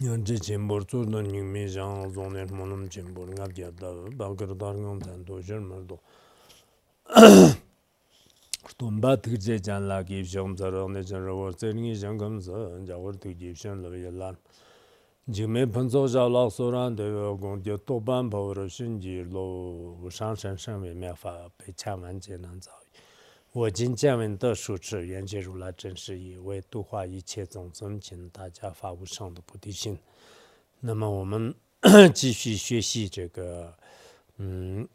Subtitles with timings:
[0.00, 3.88] yonche chenpor tsu dan nyingme zhang zongner monum chenpor ngab gyabda
[4.18, 5.98] balgar dar ngam tan doshir mardo.
[8.64, 13.14] Kutumba tikje chan la kib shang zarang ne chan rawar tseringi shang kam san jawar
[13.20, 14.36] tik jib shang lab yalan.
[15.28, 20.34] Jigme panso zhaw lak soran dewa gong dia tokban pa warab shin jir lo shang
[20.34, 22.79] shan shan we mea fa pe cha man che nan zaw
[23.52, 29.98] 我今见闻得受持，愿解如来真实意，为度化一切众生，请大家发无上的菩提心。
[30.78, 31.52] 那么我们
[32.14, 33.76] 继续学习这个，
[34.36, 34.88] 嗯，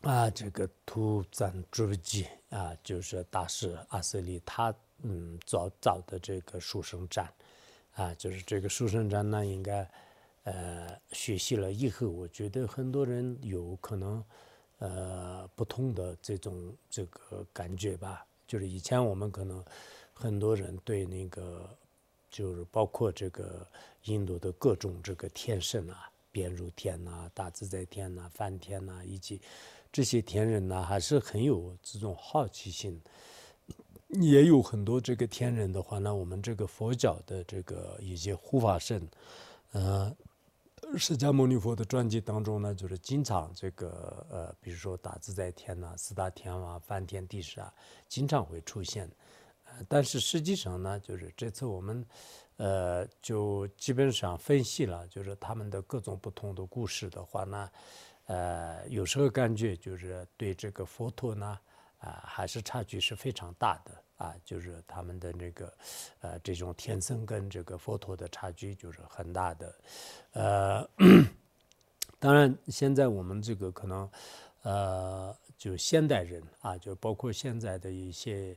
[0.00, 4.74] 啊，这个图赞诸记啊，就是大师阿瑟利他
[5.04, 7.32] 嗯早早的这个书生传
[7.94, 9.88] 啊，就是这个书生传呢，应该
[10.42, 14.20] 呃学习了以后，我觉得很多人有可能。
[14.82, 19.64] 呃，不同的这种这个感觉吧，就是以前我们可能
[20.12, 21.70] 很多人对那个，
[22.28, 23.64] 就是包括这个
[24.06, 29.40] 印度的各种这个天神啊，边如天呐、大自在天呐、梵天呐，以及
[29.92, 33.00] 这些天人呢，还是很有这种好奇心。
[34.08, 39.08] 也有很多这个天人的话呢，我们这个佛教的这个一些护法神，
[39.70, 40.12] 呃。
[40.98, 47.72] 释迦牟尼佛的传记当中呢，就是经常这个呃，比如说大自在天呐、四大天王、梵天帝释啊，
[48.08, 49.10] 经常会出现。
[49.64, 52.04] 呃，但是实际上呢，就是这次我们
[52.56, 57.70] 呃，就基本上分析了，就是他们的各种不同的故事的话呢，
[58.26, 61.58] 呃，有时候感觉就是对这个佛陀呢，
[61.98, 64.02] 啊，还是差距是非常大的。
[64.22, 65.74] 啊，就是他们的那个，
[66.20, 69.74] 呃，这种天僧跟这个佛陀的差距就是很大的，
[70.32, 70.88] 呃，
[72.20, 74.08] 当然现在我们这个可能，
[74.62, 78.56] 呃，就现代人啊，就包括现在的一些，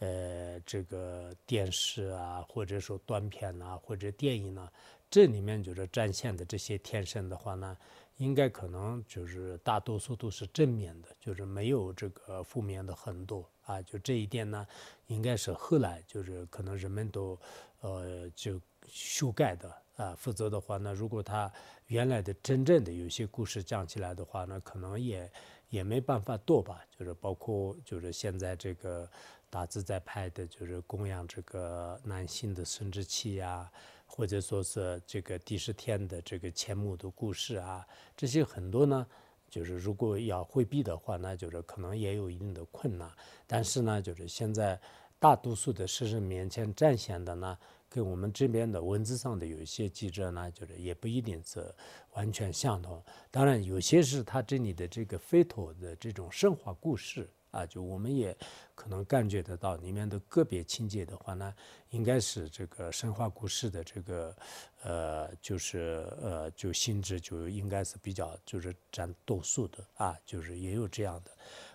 [0.00, 4.70] 呃，这个电视啊，或者说短片啊，或者电影呢，
[5.08, 7.74] 这里面就是展现的这些天生的话呢。
[8.18, 13.82] 应该可能就是大多数都是正面的，就是没有这个负面的很多啊。
[13.82, 14.66] 就这一点呢，
[15.08, 17.38] 应该是后来就是可能人们都
[17.80, 20.16] 呃就修改的啊。
[20.16, 21.52] 否则的话呢，如果他
[21.88, 25.30] 原来的真正的有些故事讲起来的话呢，可能也
[25.68, 26.82] 也没办法多吧。
[26.98, 29.06] 就是包括就是现在这个
[29.50, 33.70] 大自在拍的，就是供养这个男性的生殖器呀。
[34.08, 37.84] 或者说是这个第十天的这个钱穆的故事啊，
[38.16, 39.04] 这些很多呢，
[39.48, 43.10] 就是如果要回避的话，那就是可能也有一定的困难。
[43.46, 44.78] 但是呢，就是现在
[45.18, 47.56] 大多数的事实面前展现的呢，
[47.88, 51.74] 跟我们这边的文字上的有一些记者呢，就是也不一定是
[52.12, 53.02] 完全相同。
[53.30, 57.28] 当然，有些是他这里的这个非妥的这种神话故事。
[57.56, 58.36] 啊，就我们也
[58.74, 61.54] 可能感觉得到里面的个别情节的话呢，
[61.88, 64.36] 应该是这个神话故事的这个
[64.82, 71.30] 呃，就是呃，就性质就应该是比较就是占多数的啊，就是也有这样的。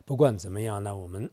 [0.05, 1.27] 不管怎么样呢，我们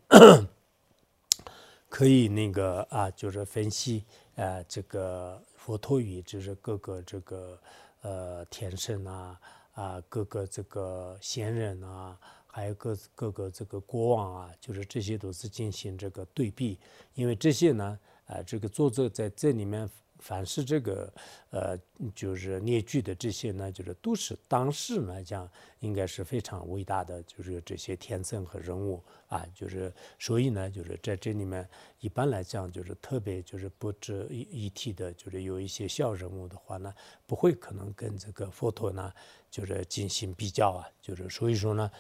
[1.91, 4.05] 可以那个啊，就是分析
[4.37, 7.61] 呃，这个佛陀语，就是各个这个
[8.01, 9.39] 呃天神啊
[9.73, 12.19] 啊，各个这个仙人啊。
[12.49, 16.79] 还有各各个这个国王啊，就是这些都是进行这个对比，
[17.15, 19.89] 因为这些呢，啊，这个作者在这里面。
[20.19, 21.13] 凡是这个，
[21.51, 21.79] 呃，
[22.15, 25.49] 就是列举的这些呢，就是都是当时来讲，
[25.81, 31.69] 应该是非常伟大的，就是这些天神和人物啊，就是所以呢，就是在这里面，
[32.01, 36.93] 一般来讲，就是特别就是不值一一提的，就是有一些小人物的话呢，
[37.27, 39.13] 不会可能跟这个佛陀呢，
[39.51, 41.91] 就是进行比较啊，就是所以说呢。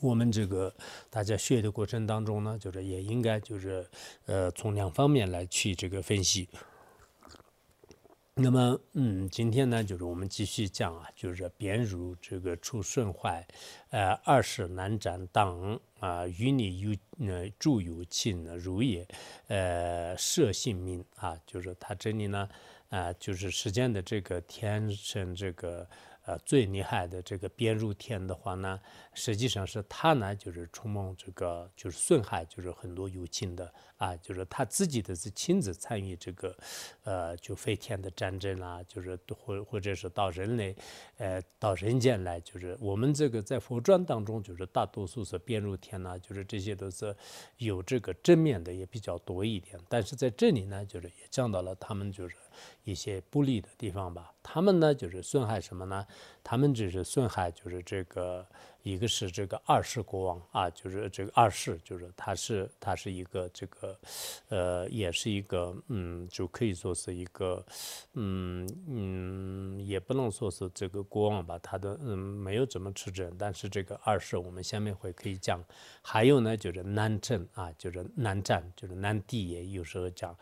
[0.00, 0.74] 我们这个
[1.10, 3.86] 大家学的过程当中呢，就是也应该就是
[4.26, 6.48] 呃从两方面来去这个分析。
[8.34, 13.44] 那么嗯，今天呢就是我们继续讲啊，就是编入这个出顺坏，
[13.90, 19.06] 呃二是难斩党啊，与你有呃助有亲如也，
[19.48, 22.48] 呃舍性命啊，就是他这里呢
[22.90, 25.88] 啊就是时间的这个天生这个。
[26.28, 28.78] 呃，最厉害的这个边入天的话呢，
[29.14, 36.54] 实际上是他呢，就是出梦这个，就是损害，就是很多有情的啊，就是他自己的是亲自参与这个，
[37.04, 40.76] 呃，就飞天的战争啊，就是或或者是到人类，
[41.16, 47.16] 呃，到人间来，就是我们这个在佛传当中，就是大多数是边入天呐，就是这些都是
[47.56, 52.36] 有这个正面的也比较多一点，但是在这里呢，就是也讲到了他们就是。
[52.84, 56.06] 一些不利的地方吧，他们呢就是损害什么呢？
[56.42, 58.46] 他们只是损害就是这个
[58.82, 63.98] 一个是这个二世国王啊，就是这个二世，就是他是他是一个这个，
[64.48, 67.62] 呃，也是一个嗯，就可以说是一个，
[68.14, 75.62] 嗯嗯，也不能说是这个国王吧，他的嗯没有怎么持政，但是这个二世我们下面会可以讲，
[76.00, 80.34] 还有呢就是南征啊，就是南战，就是南地也有时候讲。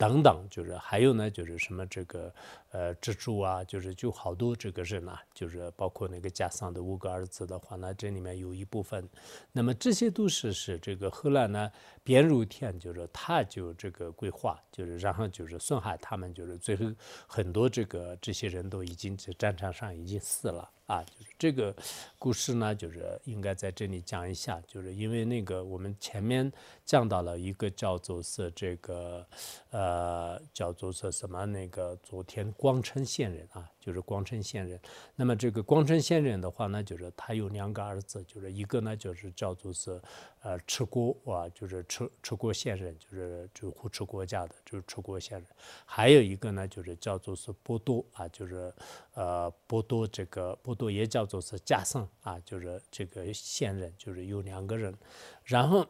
[0.00, 2.32] 等等，就是还有呢，就是什么这个
[2.70, 9.08] 呃蜘蛛啊，就是就好多这个人啊，就是包括那个加桑的五个儿子的话呢，这里面有一部分，
[9.52, 11.70] 那么这些都是是这个后来呢，
[12.02, 16.86] 边如天就是他就这个规划，就是然后就是孙海他们就是最后
[17.26, 20.70] 很多这个这些人都已经在战场上已经死了。
[20.86, 21.72] 啊，就是这个
[22.18, 26.52] 故事呢，就是应该在这里讲一下，就是因为那个我们前面
[26.84, 29.24] 讲到了一个叫做是这个，
[29.70, 33.66] 呃，叫做是什么那个昨天光城县人啊。
[33.80, 34.78] 就是光城县人，
[35.16, 39.98] 那么这个光城县人的话呢，就是他有两个儿子，就是一个呢就是叫做是，
[40.42, 45.46] 呃，赤国啊，就是赤赤国县人，就是就护持国家的，就是赤国县人，
[45.86, 48.72] 还有一个呢就是叫做是波多啊，就是
[49.14, 54.94] 呃波多这个波多也叫做是加桑啊，就是这个县人，就是有两个人，
[55.42, 55.86] 然后。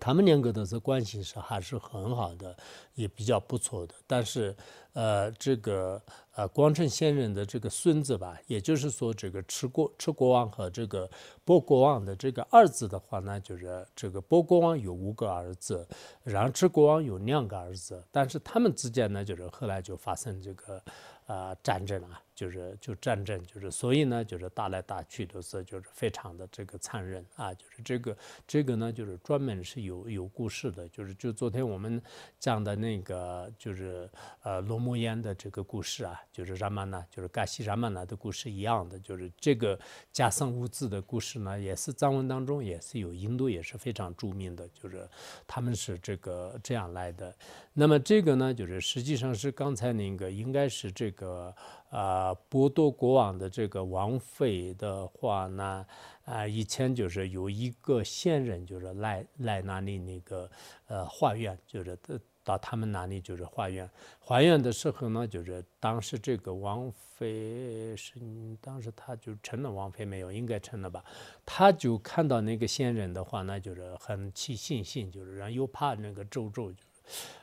[0.00, 2.56] 他们两个的这关系是还是很好的，
[2.94, 3.92] 也比较不错的。
[4.06, 4.56] 但是，
[4.98, 6.02] 呃，这个
[6.34, 11.08] 呃，光城先人的这个孙子吧，也就是说，这个持国持国王和这个
[11.44, 15.86] 波国王的这个儿子的话呢，就是这个波国王有五个儿子，
[16.24, 20.82] 然后持国王有两个儿子，但是他们之间呢，就是后来就发生这个。
[21.28, 32.00] 啊，战争啊，就是就战争，就是所以呢，就是打来打去都是就是非常的这个残忍啊，就是这个这个呢，就是专门是有有故事的，就是就昨天我们
[32.38, 34.08] 讲的那个就是
[34.44, 39.76] 呃罗摩衍的这个故事啊，就是拉玛那，就是嘎西拉玛那的故事一样的，就是这个
[40.12, 45.04] 加桑乌兹的故事呢，也是藏文当中也是有，印度也是非常著名的，就是
[45.44, 47.34] 他们是这个这样来的。
[47.74, 51.10] 那么这个呢，就是实际上是刚才那个应该是这。
[51.18, 51.52] 个
[51.90, 55.86] 啊，波多国王的这个王妃的话呢，
[56.24, 60.50] 啊，以前就是有一个仙人，就是来来那里那个
[60.86, 61.98] 呃化缘，就是
[62.44, 63.88] 到他们那里就是化缘。
[64.20, 68.18] 化缘的时候呢，就是当时这个王妃是
[68.60, 70.30] 当时他就成了王妃没有？
[70.30, 71.04] 应该成了吧？
[71.44, 76.72] 他就看到那个仙人的话，那就是很起信心，就是然后又怕那个咒咒。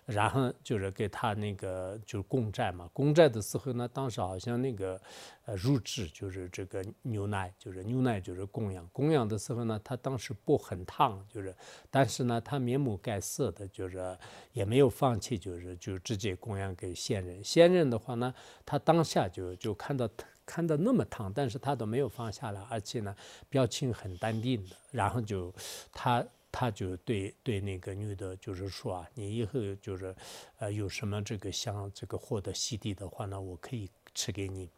[0.05, 5.01] 然后就是给他那个就是供债嘛，供债的时候呢，当时好像那个
[5.45, 11.55] 呃入制就是这个牛奶，就是牛奶就是供养，供养的时候呢，他当时不很烫，就是
[11.89, 14.17] 但是呢，他面目改色的，就是
[14.53, 17.43] 也没有放弃，就是就直接供养给先人。
[17.43, 18.33] 先人的话呢，
[18.65, 20.07] 他当下就就看到
[20.45, 23.15] 看到那么烫，但是他都没有放下来，而且呢，
[23.49, 25.51] 表情很淡定的，然后就
[25.91, 26.23] 他。
[26.55, 30.15] 他就对对那个女的，就是说啊，你以后就是，
[30.59, 34.69] 呃，有什么这个想这个获得洗涤的话呢，我可以吃给你。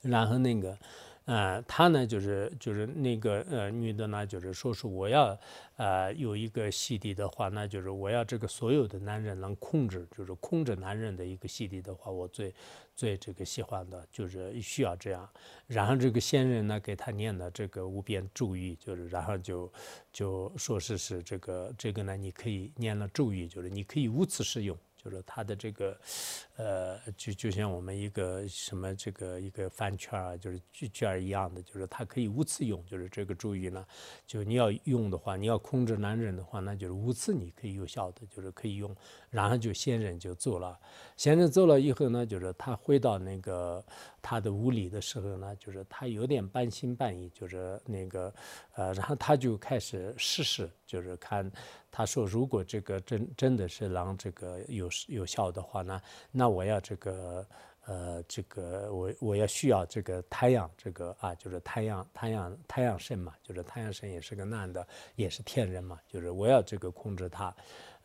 [0.00, 0.78] 然后那个。
[1.28, 5.38] 呃，他呢就是就是那个呃女的呢，就是说是我要
[5.76, 12.54] 呃有一个洗涤的话，那就是我要这个所有的男人能控制，就是控制男人的一个洗涤的话，我最
[12.96, 15.28] 最这个喜欢的就是需要这样。
[15.66, 19.70] 然后这个仙人呢给他念的这个无边咒语，就是然后就
[20.10, 24.74] 就说是是这个这个呢，你可以念了咒语，就是你可以无次使用。
[25.02, 25.96] 就是它的这个，
[26.56, 32.84] 呃，就就像我们一个什么这个一个饭圈啊，就是卷卷一样的，就是它可以无次用。
[32.84, 33.86] 就是这个注意呢，
[34.26, 38.94] 就你要用的话，你要控制男人的话，那就是无次你可以有效的，就是可以用。
[39.30, 40.78] 然后就仙人就走了，
[41.16, 43.84] 仙人走了以后呢，就是他回到那个
[44.20, 48.34] 他的屋里的时候呢，就是他有点半信半疑，就是那个，
[48.74, 51.50] 呃，然后他就开始试试，就是看。
[51.98, 56.00] 他说：“如果这个真真的是狼这个有有效的话呢，
[56.30, 57.44] 那我要这个
[57.86, 64.86] 呃，这个我我要需要这个太阳，这个啊，就是太阳太阳太阳神嘛，就是太阳神也是个男的，
[65.16, 67.52] 也是天人嘛，就是我要这个控制他。”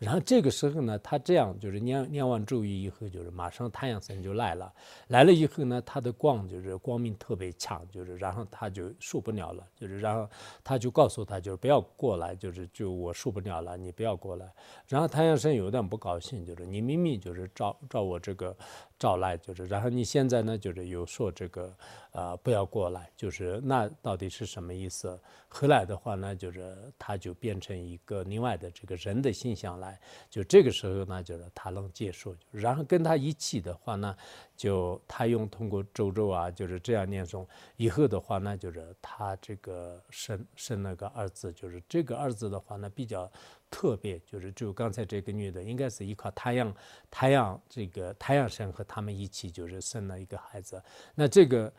[0.04, 4.72] 然后这个时候呢，他这样就是念念完咒语以后，就是马上太阳神就来了。
[5.08, 10.30] 来了以后呢，他的光就是光明特别强，就是然后他就受不了了，就是然后
[10.64, 14.46] 他就告诉他，就是不要过来，就是就我受不了了，你不要过来。
[14.88, 18.56] 然后太阳神有点不高兴，就是你明明就是照照我这个。
[19.04, 21.76] 找来就是，然后你现在呢，就是有说这个，
[22.14, 25.20] 呃，不要过来，就是那到底是什么意思？
[25.50, 34.16] 后来的话呢，就是他就变成一个另外的这个人的形象来，就这个时候呢，就是他能接受，然后跟他一起的话呢，
[34.56, 37.46] 就他用通过周周啊，就是这样念诵，
[37.76, 43.30] 以后的话呢，就是他这个生生了个儿子，就是这个儿子的话呢比较。
[43.74, 46.72] 特别就是就刚才这个女的，应该是依靠太阳，
[47.10, 50.80] 太阳这个太阳神和他们一起就是生了一个孩子。
[51.16, 51.74] 那这个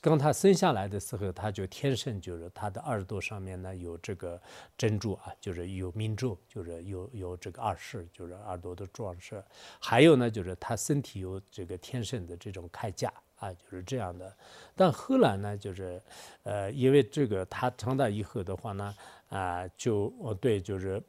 [0.00, 4.40] 刚他生下来的时候，他就天生就是他的耳朵上面呢有这个
[4.78, 9.42] 珍珠啊，就是有明珠，就是有有这个耳饰，就是耳朵的装饰。
[9.80, 14.32] 还有呢，就是他身体有这个天生的这种铠甲啊，就是这样的。
[14.76, 16.00] 但后来呢，就是
[16.44, 18.94] 呃，因为这个他长大以后的话呢。
[19.30, 21.02] 啊，就哦对，就是，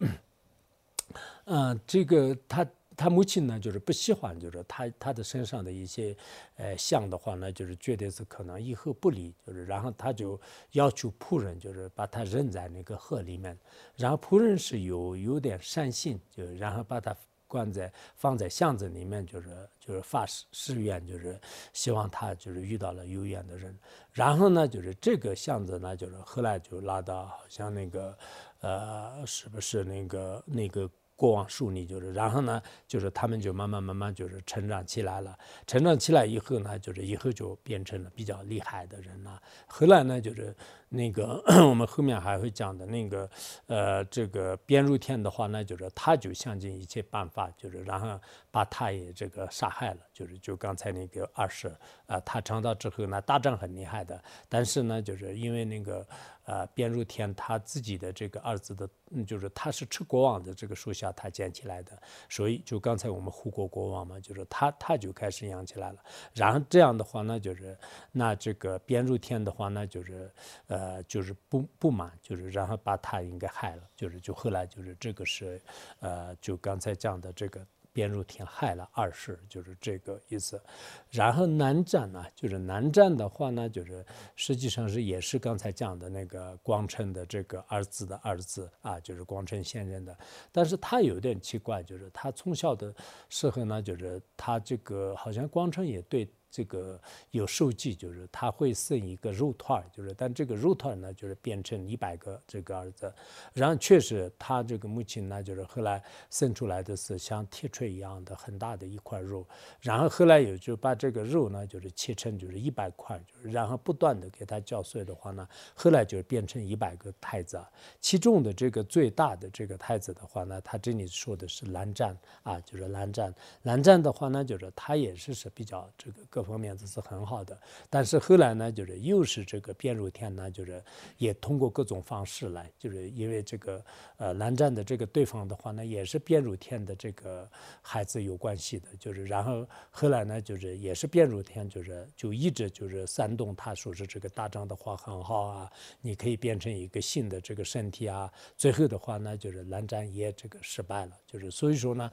[1.44, 6.16] 嗯，这个他他母亲呢，就是不喜欢，就是他他的身上的一些，
[6.56, 10.40] 呃，像的话呢，就是绝对是可能以后不理，就是然后他就
[10.72, 13.58] 要求仆人，就是把他扔在那个河里面，
[13.98, 17.14] 然后仆人是有有点善心，就然后把他。
[17.52, 21.38] 关在放在巷子里面，就是就是发誓誓愿，就是
[21.74, 23.78] 希望他就是遇到了有缘的人。
[24.14, 28.18] 然后呢，就是这个巷子呢，就是后来就拉到好像那个
[28.62, 30.90] 呃，是不是那个那个
[31.22, 31.86] 过往树立？
[31.86, 35.38] 就是然后呢，就是他们就慢慢慢慢就是成长起来了。
[35.68, 39.40] 成长起来以后呢，就是以后就变成了比较厉害的人了。
[39.68, 40.56] 后来呢，就是。
[40.94, 43.30] 那个 我们后面还会讲的那个，
[43.68, 48.20] 呃，这个边如天的话呢，就是他就想尽一切办法，就是然后
[48.52, 51.74] 把他也这个杀害了，就是就刚才那个二世
[52.08, 56.06] 啊，他长大之后呢，打仗很厉害的，但是呢，就是因为那个
[56.52, 61.92] 呃边入天他自己的这个儿子的，嗯，就是他是吃国王的这个树下，他捡起来的，
[62.28, 66.04] 所以就刚才我们护国国王嘛，就是他他就开始养起来了，
[66.34, 67.78] 然后这样的话呢，就是
[68.12, 70.30] 那这个边入天的话呢，就是。
[70.68, 75.62] 呃，就是不不满，就是然后把他应该害了，就是就后来就是这个是，
[76.00, 80.62] 呃，就刚才讲的这个边如天害了二世，就是这个意思。
[81.10, 84.06] 然后南战呢，就是南战的话呢，就是
[84.36, 90.18] 实际上是也是刚才讲的那个光称的这个儿子的儿子啊，就是光称现任的。
[90.52, 92.94] 但是他有点奇怪，就是他从小的
[93.30, 96.30] 时候呢，就是他这个好像光称也对。
[96.52, 97.00] 这个
[97.32, 103.12] 有数据，就是他会生一个肉团就是但这个肉团呢，就是变成一百个这个儿子，
[103.54, 109.48] 然后确实他这个母亲呢，就是后来生出来的是像铁锤一样的很大的一块肉，
[109.80, 117.58] 然后后来也就把这个肉呢，就是切成就是一百块，然后不断的给他搅碎的话呢，后来就变成一百个太子，
[118.02, 126.52] 其中的这个最大的这个太子的话呢，他这里说的是蓝湛啊，就是蓝湛，蓝湛的话呢，就是他也是是比较这个个各。
[126.52, 127.58] 方面都是很好的，
[127.90, 130.84] 但是后来呢，就是又是这个卞如天呢，就是
[131.18, 133.82] 也通过各种方式来，就是因为这个
[134.18, 137.50] 呃南战的这个对方的话呢，也是卞如天的这个
[137.82, 145.72] 孩子有关系的，就是然后后来呢，就是也是卞如天，就是就一直就是煽动他说是这个打仗的话很好啊，
[146.02, 152.12] 你可以变成一个新的这个身体啊，最后的话呢，就是南战也这个失败了，就是所以说呢，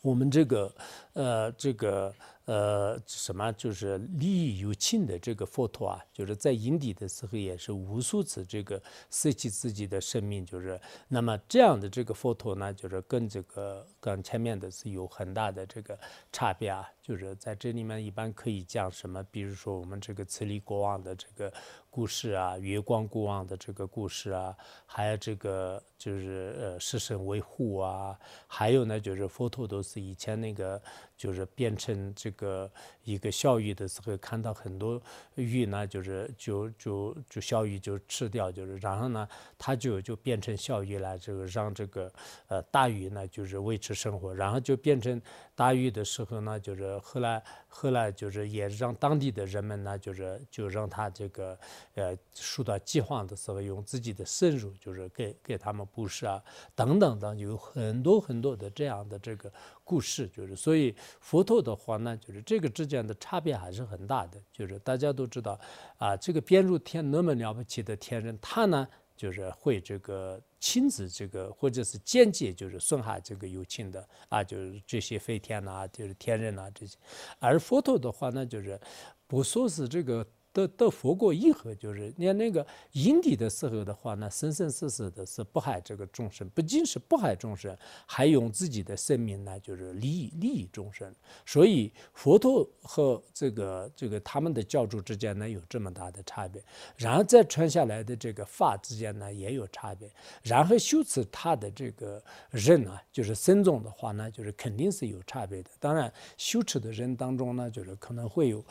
[0.00, 0.74] 我 们这个
[1.12, 2.12] 呃这个。
[2.44, 15.98] 呃，什么就是利益有情的这个佛陀啊，就是在营地的时候也是无数次这个舍弃自己的生命，就是那么这样的这个佛陀呢，就是跟这个跟前面的是有很大的这个
[16.32, 21.52] 差别啊，就是在这里面一般可以讲什么，比如说我们这个慈利国王的这个
[21.90, 24.56] 故事啊，月光国王的这个故事啊，
[24.86, 30.80] 还有这个就是呃师生维护啊，还有呢就是佛陀都是以前那个。
[31.14, 32.68] 就是变成这个
[33.04, 35.00] 一个小鱼的时候，看到很多
[35.36, 42.12] 鱼呢，就是就就就小鱼就吃掉，就是然后呢，他就就变成小鱼了，这个让这个
[42.48, 45.22] 呃大鱼呢就是维持生活，然后就变成
[45.54, 51.58] 大禹的时候呢，就是后来后来就是也让当地的人们呢，就是就让他这个
[51.94, 56.42] 呃受到饥荒的时候，用自己的生乳就是给给他们布施啊
[56.74, 59.52] 等等等，有很多很多的这样的这个。
[59.84, 64.40] 故事就是，所以佛陀的话呢，就是这个之间的差别还是很大的。
[64.52, 65.58] 就是大家都知道，
[65.98, 68.88] 啊，这个边如天那么了不起的天人，他呢
[69.22, 76.98] 就是会这个亲自这个或者是间接就是损害这个友情的啊，就是这些飞天呐，就是天人呐这些。
[77.38, 78.80] 而佛陀的话呢，就是
[79.28, 91.10] 不说是这个都都佛过一回，就是你看那个阴地的时候的话呢，生生世世的是不害这个众生，不仅是不害众生，还用自己的生命呢，就是利益利益众生。
[91.46, 96.62] 所以佛陀和这个这个他们的教主之间呢，有这么大的差别。
[96.96, 100.10] 然后再传下来的这个法之间呢，也有差别。
[100.42, 105.70] 然后修持他的这个人啊，就是僧众的话呢，就是肯定是有差别的。
[105.80, 108.62] 当然，修持的人当中呢，就是可能会有。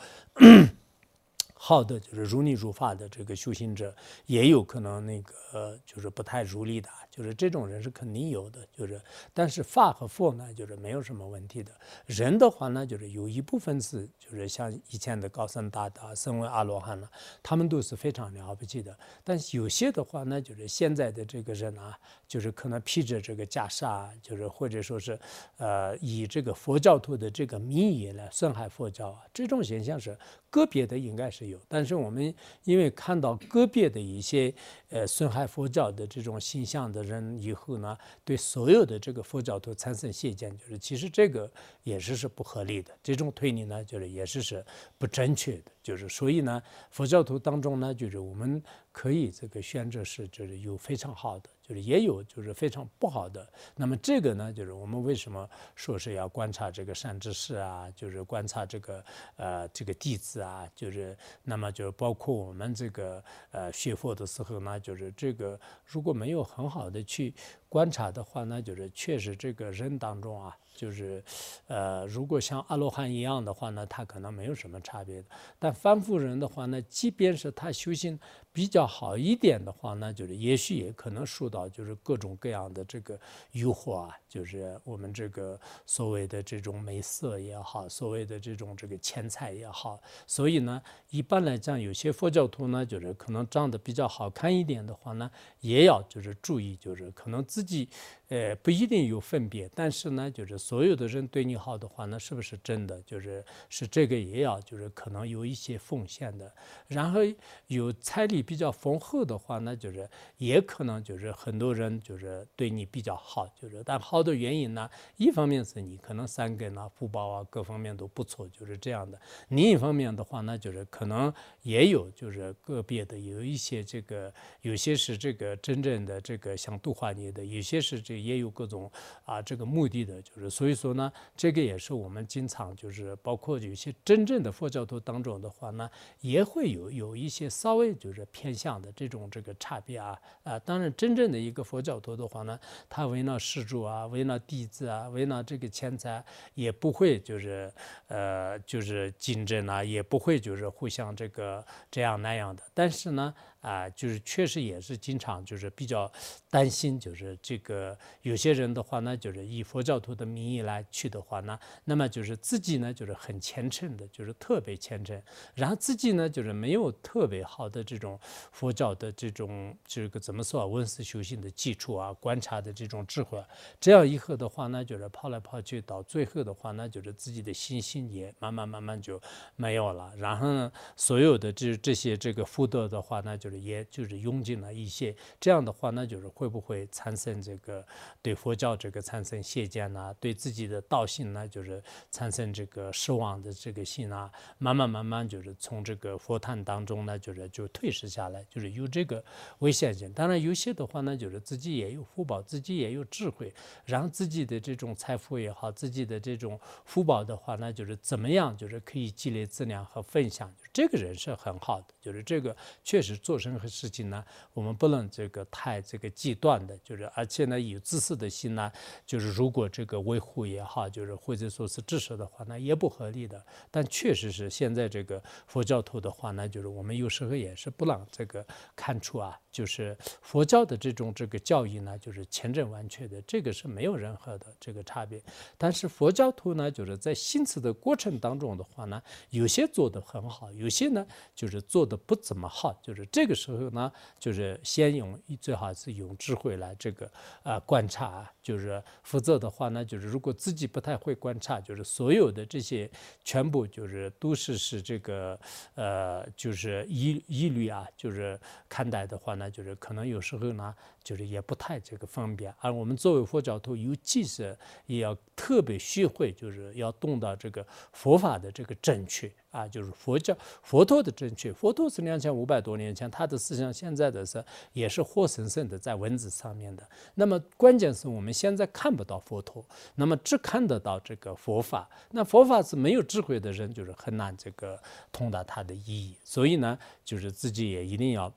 [1.64, 3.94] 好的，就是如理如法的这个修行者，
[4.26, 6.88] 也有可能那个就是不太如理的。
[7.08, 9.00] 就是这种人是肯定有的，就是，
[9.32, 11.70] 但是法和佛呢，就是没有什么问题的。
[12.06, 17.08] 人的话呢，就是有一部分是，就是像以前的高僧大德，身为阿罗汉呢，
[17.42, 18.98] 他们都是非常了不起的。
[19.22, 25.16] 但有些的话呢，就是现在的这个人啊，就是可能披着这个袈裟，就是或者说是，
[25.58, 31.60] 呃，以这个佛教徒的这个名义来损害佛教啊，这种现象是个别的，应该是有。
[31.68, 34.52] 但是我们因为看到个别的一些，
[34.88, 37.02] 呃，损害佛教的这种形象的。
[37.02, 41.50] 人以后呢，对所有的这个佛教徒产生邪见，就是其实这个
[41.82, 44.64] 也是是不合理的，这种推理呢，就是也是是
[44.96, 51.50] 不正确的，就是所以呢，佛教徒当中呢，就是我们可以这个选择是就是有非常好的。
[51.72, 59.02] 就是也有就是非常不好的，那么这个呢，就是我们为什么说是要观察这个善知识啊，就是观察这个
[59.36, 67.32] 呃这个弟子啊，就是那么就是包括我们这个呃学佛的时候呢，就是这个如果没有很好的去
[67.72, 70.54] 观察的话，呢就是确实这个人当中啊。
[70.74, 71.22] 就是，
[71.66, 75.28] 呃，如果像阿罗汉一样的话呢，他可能没有什么差别的。
[75.58, 78.18] 但凡夫人的话呢，即便是他修行
[78.54, 83.20] 比较好一点的话呢，就是也许也可能受到就是各种各样的这个
[83.52, 90.00] 诱惑啊，就是我们这个所谓的这种美色也好，所谓的这种这个钱财也好。
[90.26, 97.88] 所以呢，一般来讲，有些佛教徒呢，就是可能长得比较好看一点的话呢，也要就是注意，就是可能自自己。
[98.28, 102.98] 呃，不一定有分别，但是呢，就是所有的人对你好的话，那是不是真的？
[103.02, 106.50] 就是是这个也要，就是可能有一些奉献的。
[106.88, 107.20] 然后
[107.66, 114.88] 有彩礼比较丰厚的话，那就是也可能就是很多人就是对你比较好，就是但好的原因呢，
[115.18, 119.20] 一方面是你可能三根啊、福报啊各方面都不错，就是这样的。
[119.48, 128.22] 另一方面的话呢，就是可能也有就是个别的有一些这个，有些是这个真正的这个想度化你的，有些是这。
[128.22, 128.88] 也有各种
[129.24, 142.56] 啊，这个目的的，就是所以说呢，这个也是我们经常就是包括有些真正的佛教徒当中的话呢，也会有有一些稍微就是偏向的这种这个差别啊啊，当然真正的一个佛教徒的话呢，
[142.88, 146.24] 他为了施主啊，为了弟子啊，为了这个钱财，
[146.54, 147.72] 也不会就是
[148.06, 153.34] 呃就是竞争啊，也不会就是互相这个这样那样的，但是呢。
[153.62, 156.10] 啊，就是确实也是经常就是比较
[156.50, 165.22] 担心，就是这个有些人的话呢，就是以佛教徒的名义来去的话呢，那么就是自己呢就是很虔诚的，就是特别虔诚，
[165.54, 168.18] 然后自己呢就是没有特别好的这种
[168.50, 173.40] 佛教的这种这个怎么说啊，文思修行的基础啊，观察的这种智慧，
[173.78, 179.22] 这样以后的话呢，就是跑来跑去，到最后的话呢，就是自己的信心也慢慢慢慢就
[179.54, 183.51] 没有了，然后呢，所有的这这些这个福德的话呢，就。
[183.58, 187.84] 也就是用尽了一些，这样的话那，就是会不会产生这个
[188.22, 190.14] 对佛教这个产生邪见呢？
[190.20, 199.22] 对自己的道性呢，就是产生这个失望的这个心啊，慢慢慢慢就是从这个佛坛当中呢，就是就退失下来，就是有这个
[199.58, 200.10] 危险性。
[200.12, 203.52] 当然有些的话呢，就是自己也有福报，自己也有智慧，
[203.84, 213.41] 然后自己的这种财富也好，自己的这种福报的话，那就是怎么样，就是可以积累资粮和分享，这个人是很好的，就是这个确实做。
[213.42, 214.24] 任何事情呢，
[214.54, 218.70] 我们不能这个太这个极端的，就是而且呢有自私的心呢，
[219.04, 223.44] 就是如果这个维护也好，就是或者说是支持的话，那也不合理的。
[223.70, 235.22] 但确实是现在这个佛教徒的话呢，就是我们有时候也是不让这个看出啊，就是佛教的这种这个教义呢，就是千真万确的，这个是没有任何的这个差别。
[235.58, 243.36] 但是佛教徒呢，就是在行持的过程当中的话呢，有些做得很好，有些呢就是做得不怎么好，就是这个。
[243.42, 247.10] 时候呢，就是先用最好是用智慧来这个
[247.42, 252.90] 啊观察，就是否则的话呢，就是如果自己不太会观察，就是所有的这些
[253.22, 255.38] 全部就是都是是这个
[255.74, 260.74] 呃就是一一律啊，就是看待的话呢，就是可能有时候呢，
[261.04, 262.52] 就是也不太这个方便。
[262.60, 269.30] 而我们作为佛教徒，尤其是也要特别学会，就是要懂到这个佛法的这个正确。
[269.52, 271.52] 啊，就是佛教佛陀的正确。
[271.52, 276.82] 佛陀是两千五百多年前，他的思想现在的是也是活生生的在文字上面的。
[277.14, 281.88] 那么关键是我们现在看不到佛陀，那么只看得到这个佛法。
[282.10, 284.76] 那佛法是没有智慧的人，就是很难这个
[285.12, 286.16] 通达它的意义。
[286.24, 288.32] 所以呢，就是自己也一定要。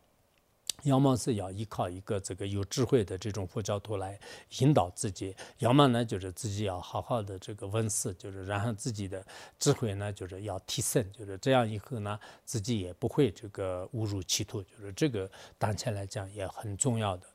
[0.86, 4.18] 要么是要依靠一个这个有智慧的这种佛教徒来
[4.60, 9.26] 引导自己，要么呢就是自己要好好的这个闻思，就是然后自己的
[9.60, 17.28] 智慧呢就是要提升，就是这样以后呢自己也不会这个误入歧途，就是这个当前来讲也很重要的。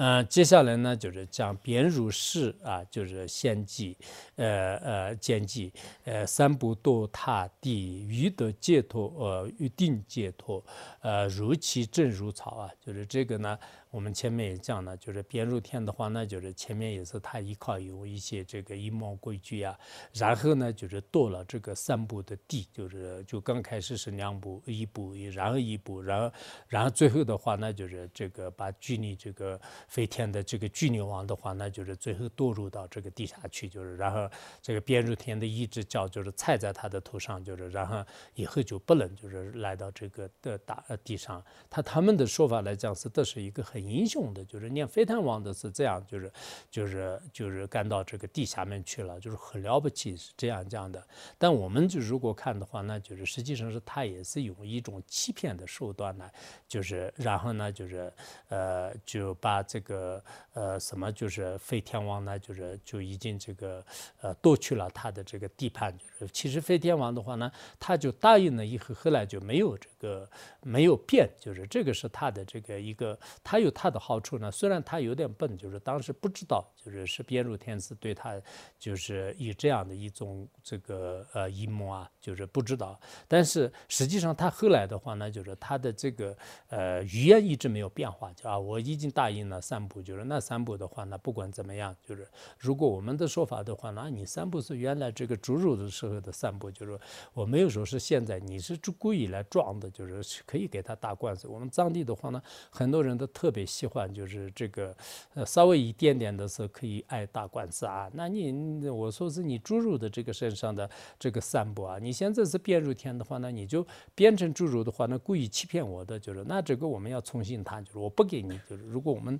[0.00, 3.96] 嗯，接下来呢，就是讲边如是啊，就是献祭，
[4.36, 5.72] 呃呃，见祭，
[6.04, 10.64] 呃，三不堕他地，欲得解脱，呃，欲定解脱，
[11.00, 13.58] 呃，如其正如草啊，就是这个呢。
[13.90, 19.74] 我们前面也讲了，就是边入天的话，那就是前面也是他依靠有一些这个一毛规矩啊，
[20.12, 26.30] 然后呢就是堕了这个三步的地，就是就刚开始是两步一步，然后一步，然后
[26.68, 29.58] 然后最后的话，那就是这个把距离这个
[29.88, 34.30] 飞天的这个巨牛王的话，那就是最后堕入到这个地下去，就是然后
[34.62, 41.44] 这个边入天的一只脚就是踩在他的头上，就是然后以后就不能就是来到这个的大地上。
[41.68, 43.88] 他他们的说法来讲是，这是一个很。
[43.88, 46.30] 英雄的，就是念飞天王的是这样，就是
[46.70, 51.02] 就是就是干到这个地下面去了，就是很了不起，是这样讲的。
[51.38, 56.30] 但我们就如果看的话，那就是实际上是他也是用一种欺骗的手段呢，
[56.68, 58.12] 就是然后呢就是
[58.50, 62.38] 呃就把这个呃什么就是废天王呢？
[62.38, 63.84] 就是就已经这个
[64.22, 65.94] 呃夺去了他的这个地盘，
[66.32, 70.28] 其实废天王的话呢，他就答应了以后，后来就没有这个
[70.62, 73.72] 没有变，就是这个是他的这个一个他有。
[73.78, 78.34] 他的好处呢，虽然他有点笨，就是当时不知道，就是是边入天子对他
[78.76, 82.98] 就是以这样的一种这个呃阴谋啊，就是不知道。
[83.28, 86.36] 但是实际上他后来的话呢，就是他的这个
[86.70, 92.26] 呃语言一直没有变化，就啊我已经答应了三步，就是那三步的话呢，不管怎么样，就是
[92.58, 96.98] 如果我们的说法的话，那你三步是原来这个猪肉的时候的三步，就是
[97.32, 101.46] 我没有说是现在你是故意来撞的，就是可以给他打罐子。
[101.46, 103.68] 我们藏地的话呢，很多人都特别。
[103.68, 104.96] 喜欢就是这个，
[105.34, 108.10] 呃，稍微一点点的时候可以挨打罐子啊。
[108.14, 119.38] 那你我说是你猪肉的这个身上的这个散布啊，你现在是变入天的话，那你就变成猪肉的话，那故意欺骗我的，就是那这个我们要重新谈，就是我不给你，就是如果我们。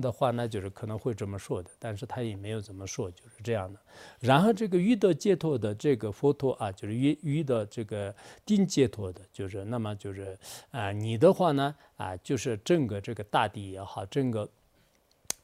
[0.00, 3.78] 的话，呢就是可能会这么说的，但是他也没有怎么说，就是这样的。
[4.20, 10.38] 然后这个遇到解脱的这个佛陀啊，就是遇遇到这个定解脱的，就是那么就是
[10.70, 14.48] 啊，你的话呢啊，就是整个这个大地也好，整个。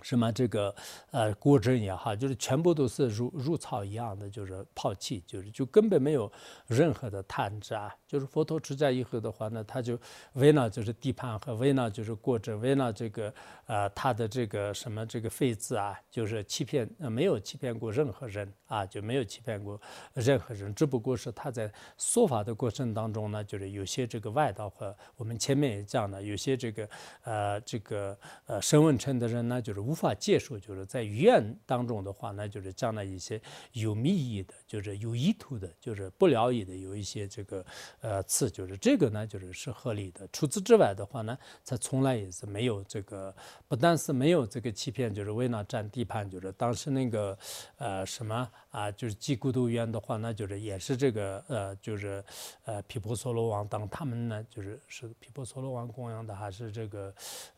[0.03, 0.75] 什么这个
[1.11, 6.31] 呃国政也好，就是全部都是如如草一样的，就是抛弃，就是就根本没有
[6.67, 7.95] 任何的贪执啊。
[8.07, 9.99] 就是佛陀出家以后的话呢，他就
[10.33, 13.33] 为了就是地盘和为了就是国政，为了这个
[13.67, 19.81] 呃他的这个什么这个废字啊，就是欺骗没有欺骗过任何人啊，就没有欺骗过
[20.15, 20.75] 任何人。
[20.75, 26.89] 只不过是他在说法的过程当中呢，就是有些这个外道和我们前面也讲了，有些这个
[27.23, 29.90] 呃这个呃身问称的人呢，就是。
[29.91, 33.41] 无法接受，就是在语言当中的话，那就是讲了一些
[33.73, 37.67] 有秘密的，就是有意图的，就是不了义的，有一些这个
[38.01, 40.29] 呃词，就是这个呢，就是是合理的。
[40.33, 43.35] 除此之外的话呢，他从来也是没有这个，
[43.67, 47.37] 不但是没有这个欺骗，就是为了占地盘，就是当时那个
[47.79, 52.25] 呃什么啊，就是祭孤独院的话，那就是也是这个呃，就是
[52.65, 57.13] 呃毗婆娑罗王当他们呢，就是是毗婆娑罗王供养的，还是这个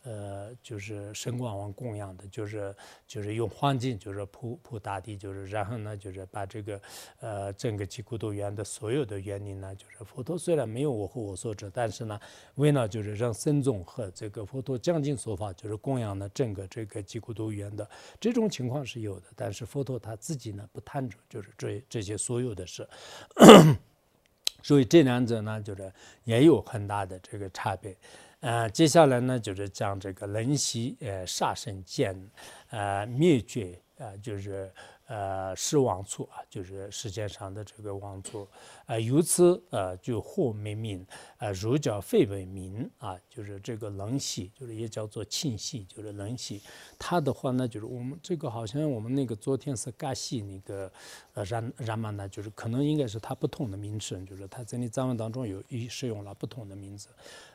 [0.04, 2.21] 呃就是神光王供养的。
[2.30, 2.74] 就是
[3.06, 6.80] 就是用黄金，就是铺铺大地，就是然后呢，就是把这个
[7.20, 12.20] 呃整个吉孤独园的所有的园林呢，就是佛陀虽然没有我和我所知，但是呢，
[12.54, 17.88] 为了就是让僧众和这个佛陀讲经说法，就是供养了整个这个吉孤独园的
[18.20, 22.88] 这种情况是有的，但是佛陀他自己呢不贪着，就是这这些所有的事，
[24.62, 25.92] 所以这两者呢，就是
[26.24, 27.96] 也有很大的这个差别。
[28.42, 32.28] 呃，接下来呢，就是讲这个人息呃杀生剑，
[32.70, 34.68] 呃灭绝呃就是
[35.07, 38.48] 呃是王处啊，就是世界上的这个王处，
[38.87, 41.07] 呃由此呃就获灭名，
[41.38, 46.61] 呃儒教废为名啊，就是这个人息，就是也叫做庆息，就是人息。
[46.98, 50.90] 他的话呢，就是我们这个好像我们那个昨天是嘎西那个
[51.35, 57.07] 呃然然嘛呢，就是可能应该是他不同的名称，就是他在你藏文当中有一使用了不同的名字。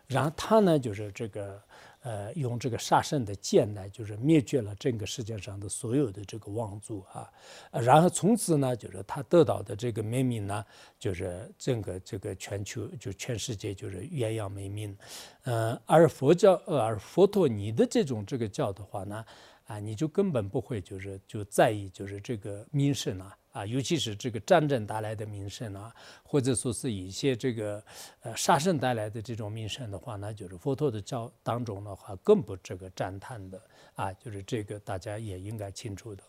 [0.07, 1.61] 然后他呢，就是这个。
[2.03, 7.29] 呃，用这个杀生的剑呢，就是灭绝了整个世界上的所有的这个王族啊，
[7.71, 10.63] 然后从此呢，就是他得到的这个美名呢，
[10.97, 14.95] 就是整个这个全球就全世界就是鸳鸯美名，
[15.43, 19.25] 嗯，而佛教而佛陀你的这种这个教的话呢，
[19.65, 23.37] 啊，你就根本不会就是就在意就是这个名声啊。
[23.57, 25.91] 啊，尤其是这个战争带来的名声啊，
[26.21, 27.83] 或者说是一些这个
[28.21, 33.59] 呃杀生带来的这种名声的话，那就是佛陀的教当中的话，更不这个赞叹的
[33.95, 36.23] 啊，就是这个大家也应该清楚的。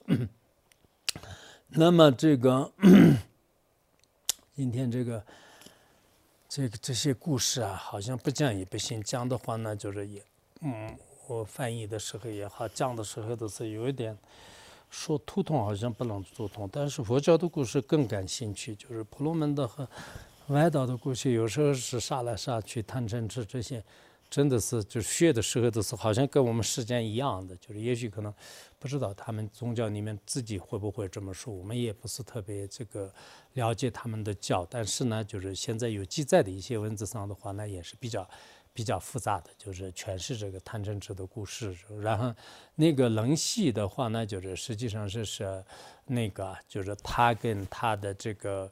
[1.69, 2.73] 那么这个
[4.57, 5.23] 今天这个
[6.49, 10.23] 这个这些故事啊，好像不讲也不行，讲的话呢，就是也
[10.63, 14.17] 嗯，我翻译的时候也好，讲的时候都是有一点。
[14.91, 18.75] 说图通好像不能做通，但是佛教的故事更感兴趣。
[18.75, 19.89] 就是婆罗门的和
[20.49, 23.85] 外道的故事，有时候是杀来杀去、贪嗔痴这些，
[24.31, 27.55] 真的是就是学的时候都是好像跟我们时间一样的。
[27.57, 28.33] 就是也许可能
[28.79, 33.13] 不知道他们宗教里面自己会不会这么说，我们也不是特别这个
[33.53, 34.67] 了解他们的教。
[34.71, 38.29] 但是呢，就是现在有记载的一些文字上的话呢，也是比较。
[38.79, 41.77] 比较复杂的，就是诠释这个贪嗔痴的故事。
[42.01, 42.33] 然后
[42.77, 45.65] 那个冷系的话呢，就是实际上是是
[46.07, 48.71] 那个，就是他跟他的这个，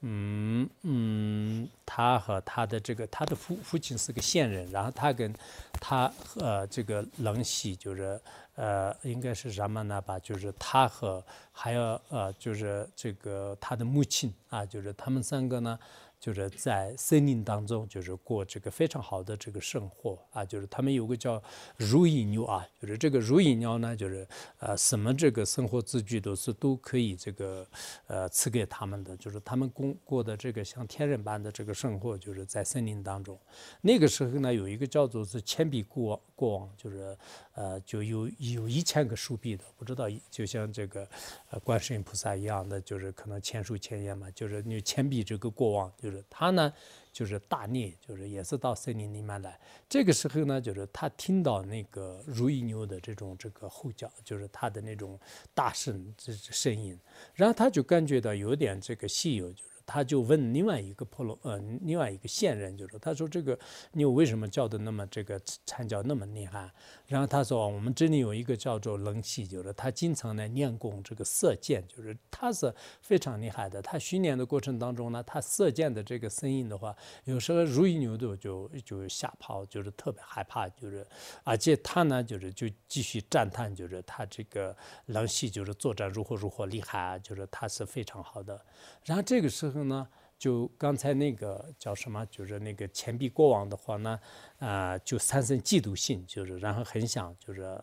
[0.00, 5.32] 嗯嗯，他和他的这个，他的父父亲是个线人，然后他跟
[5.74, 8.20] 他呃这个冷系就是
[8.56, 10.18] 呃应该是什么呢吧？
[10.18, 15.78] 就是他和还有呃就是这个他的母亲啊，就是他们三个呢。
[16.24, 20.42] 就是在森林当中，就是过这个非常好的这个生活啊。
[20.42, 21.42] 就是他们有个叫
[21.76, 24.26] 如意鸟啊，就是这个如意鸟呢，就是
[24.58, 27.66] 呃什么这个生活字句都是都可以这个
[28.06, 29.14] 呃赐给他们的。
[29.18, 33.38] 就是他们过过的这个像天人般的这个生活，就是在森林当中。
[33.82, 37.14] 那个时候呢，有一个叫做是铅笔国王，国王就是
[37.52, 41.06] 呃就有有一千个树笔的，不知道就像这个
[41.50, 46.13] 呃观世音菩萨一样的，就是可能千手千眼嘛，就是你铅笔这个国王就是。
[46.28, 46.72] 他呢，
[47.12, 49.58] 就是大逆，就是也是到森林里面来。
[49.88, 55.18] 这个时候呢，就是他听到那个如意牛的这种这个吼叫，就是他的那种
[55.54, 56.98] 大声这声音，
[57.34, 59.73] 然后他就感觉到有点这个稀有，就是。
[59.86, 63.58] 他就问另外一个婆罗呃，另外一个线人，就说：“他说这个
[63.92, 66.72] 牛为什么叫的那么这个惨叫那么厉害？”
[67.06, 73.82] 然后他说：“我们这里有一个叫做冷气，就是他经常呢练功这个射箭，就是他是非常厉害的。
[73.82, 81.06] 他训练的过程当中呢，他射箭的这个声音的话，有时候如意牛都就就吓跑，就是特别害怕，就是
[81.42, 84.74] 而且他呢就是就继续赞叹，就是他这个
[85.06, 88.58] 冷气就是作战如何如何厉害啊，就是他是非常好的。
[89.04, 89.73] 然后这个时候。
[89.82, 90.06] 呢，
[90.38, 94.20] 就刚才那个叫什么，就是那个钱币国王的话呢，
[94.58, 97.82] 啊，就产生嫉妒心，就是然后很想就是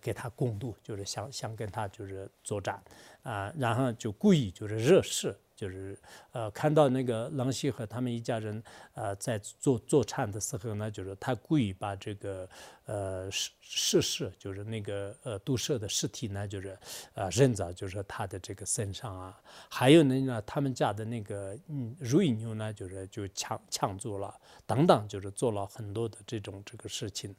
[0.00, 2.82] 给他共度，就是想想跟他就是作战
[3.22, 5.38] 啊，然后就故意就是惹事。
[5.58, 5.98] 就是
[6.30, 8.62] 呃，看到那个郎希和他们一家人
[8.94, 12.48] 呃在做做餐的时候呢，就是他故意把这个
[12.84, 16.78] 呃尸尸尸，就是那个呃毒蛇的尸体呢，就是
[17.14, 19.36] 呃扔在就是他的这个身上啊。
[19.68, 24.32] 还有呢，他们家的那个嗯如意牛呢，就是就抢抢走了，
[24.64, 27.34] 等等，就是做了很多的这种这个事情。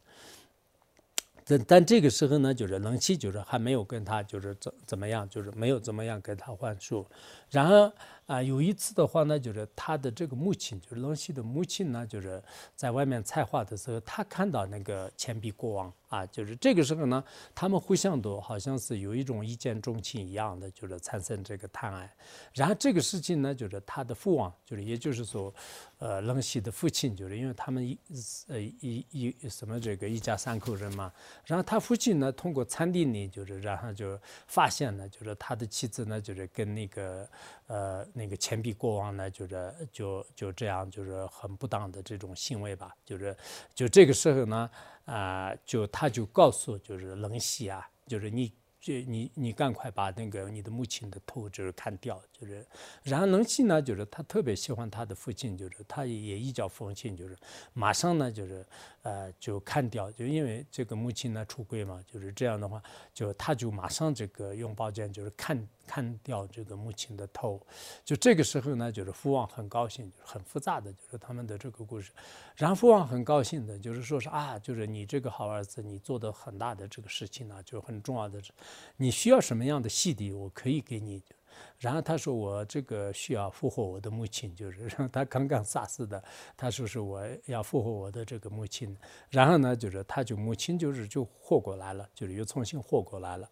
[1.50, 7.04] 但但这个时候呢，就是冷气就是还没有跟他就是怎怎么样，就是没有怎么样跟他换数。
[7.50, 7.92] 然后
[8.30, 12.40] 啊，有一次的话呢，就是他的这个母亲，就是冷西的母亲呢，就是
[12.76, 17.24] 在外面采花的时候，他看到那个钱币国王啊，就是这个时候呢，
[17.56, 22.08] 他们互相都好像是有一种一见钟情一样的，就是产生这个贪爱。
[22.54, 25.52] 然后这个事情呢，就是他的父王，就是也就是说，
[25.98, 27.98] 呃，冷西的父亲，就是因为他们一
[28.48, 31.12] 呃一一什么这个一家三口人嘛。
[31.46, 37.28] 然后他父亲呢，通过餐厅里，就是然后就发现呢，就是他的妻子呢，就是跟那个。
[37.70, 43.36] 呃，那个钱币国王呢，就是就就这样，就是很不当的这种行为吧，就是
[43.74, 44.70] 就这个时候呢，
[45.06, 48.52] 啊，就他就告诉就是冷西啊，就是你。
[48.82, 52.66] 就你你赶快把那个你的母亲的头就是砍掉，就是，
[53.04, 57.38] 然后冷气呢，就是他特别喜欢他的父亲，就是他也一脚奉亲，就是
[57.74, 58.66] 马上呢，就是
[59.02, 62.82] 呃就砍掉，就因为这个母亲呢出轨嘛，就是这样的话，
[63.14, 67.60] 就他就马上这个用宝剑就是砍砍掉这个母亲的头，
[68.06, 72.12] 就这个时候呢，就是父王很高兴，就是很复杂的就是他们的这个故事，
[72.56, 78.40] 然后父王很高兴的，就是说是啊，就是你这个好儿子，你做的很大的这个事情呢，就很重要的。
[78.98, 81.24] 你需要什么样的洗涤，我可以给你。
[81.80, 86.24] 然后他说我这个需要复活我的母亲，就是让他刚刚杀死的，
[86.56, 88.96] 他说是我要复活我的这个母亲，
[89.30, 93.50] 然后呢就是他就母亲就是就活过来了，就是又重新活过来了。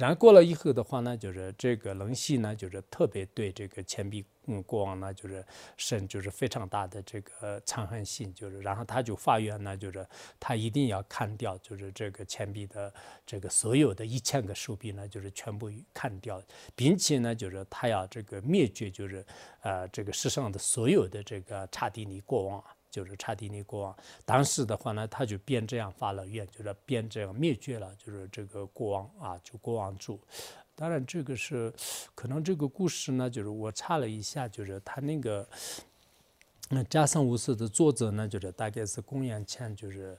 [0.00, 5.44] 然后过了以后的话呢，就是这个冷系呢，就是特别对这个钱币嗯国王呢，就是
[5.76, 10.06] 生就是非常大的这个残恨心，就是然后他就发愿呢，就是
[10.38, 12.90] 他一定要砍掉，就是这个钱币的
[13.26, 16.42] 这个所有的一千个手臂呢，就是全部砍掉，
[16.74, 19.22] 并且呢，就是他要这个灭绝，就是
[19.60, 22.64] 呃这个世上的所有的这个查迪尼国王。
[22.90, 30.20] 就是查迪尼国王，当时的话呢，他就便这样发了愿，就是便这样灭绝了，就是这个国王啊，就国王主。
[30.74, 31.72] 当然，这个是
[32.14, 35.48] 可能这个故事呢，就是我查了一下，就是他那个
[36.68, 40.18] 那加上五世的作者呢，就是大概是公元前就是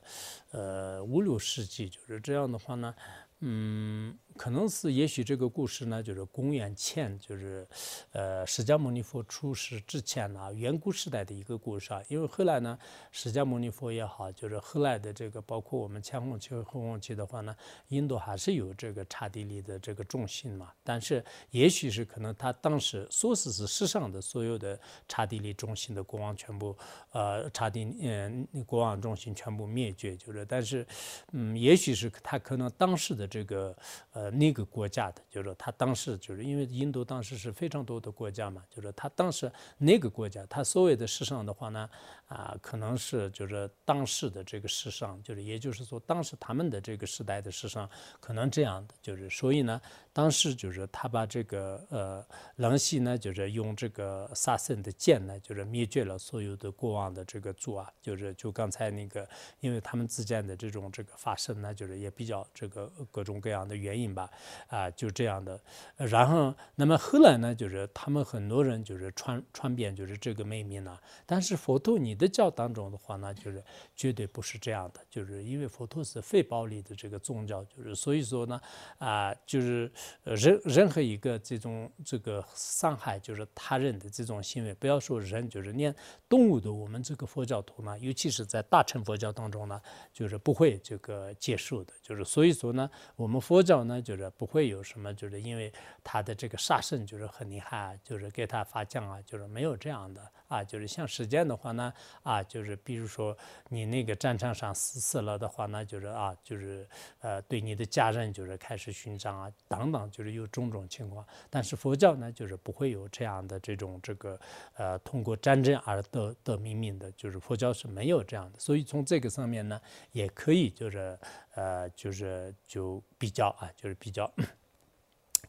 [0.52, 2.96] 呃五六世纪，就是这样的话呢，
[3.40, 4.18] 嗯。
[4.38, 7.68] 可能是，也许这个故事呢，就是公元前，就是，
[8.12, 12.02] 呃，释迦牟尼佛出世之前呢，远古时代的一个故事啊。
[12.08, 12.78] 因为后来呢，
[13.12, 17.56] 释迦牟尼佛也好，就是后来的这个，包括我们前后期和后后期的话呢，
[17.90, 20.72] 印度还是有这个刹帝利的这个中心嘛。
[20.84, 26.76] 但是，也许是可能他当时说是是世上的所有的刹帝利中心的国王全部，
[27.12, 30.86] 呃，刹帝嗯国王中心全部灭绝，就是，但是，
[31.32, 33.76] 嗯，也许是他可能当时的这个，
[34.22, 41.90] 呃那个国家的，就是他当时就是因为印度当时是非常多的国家嘛，就是他当时那个国家，他所谓的时尚的话呢，
[42.28, 49.82] 啊，可能是就是当时的这个时尚，就是也就是说当时他们的这个时代的时尚，可能这样的，就是所以呢，
[50.14, 52.26] 当时就是他把这个呃，
[52.58, 59.28] 狼系呢，就是用这个杀生的剑呢，就是灭绝了所有的过往的这个族啊，就是就刚才那个，
[59.60, 64.30] 因为他们之间的这种这个发生呢，就是也比较这个各种各样的原因吧。
[64.68, 65.60] 啊，就这样的，
[65.98, 70.98] 然后，那么后来呢，就是他们很多人就是传传遍，就是这个秘密呢。
[71.26, 73.64] 但是佛陀你的教当中的话呢，就是
[73.96, 78.62] 绝对不是这样的，就是因为佛陀是非暴力的这个宗教，就是所以说呢，
[78.98, 79.92] 啊，就是
[80.24, 85.96] 任任何一个这种这个伤害就是他人的这种行为，不要说人，就是连
[86.28, 94.22] 动物的，我们这个佛教徒呢，尤其是在大乘佛教当中呢，就是不会这个接受的，就是所以说呢，我们佛教呢，就是。
[94.38, 95.72] 不会有什么，就是因为
[96.04, 103.38] 他的这个杀生就是很厉害啊，就是给他发奖啊，就是没有这样的啊，就是像时间的话呢，啊，就是比如说
[103.70, 106.88] 你那个战场上死死了的话呢，就是啊，就是
[107.20, 111.26] 呃对你的家人就是开始勋章啊等就是有种种情况。
[111.50, 114.40] 但是佛教呢，就是不会有这样的这种这个
[114.76, 118.60] 呃通过战争而得得命名的，就是佛教是没有这样的。
[118.60, 121.18] 所以从这个上面呢，也可以就是。
[121.54, 124.32] 呃，就是就比较啊，就是比较。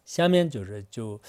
[0.05, 1.21] 下面就是就，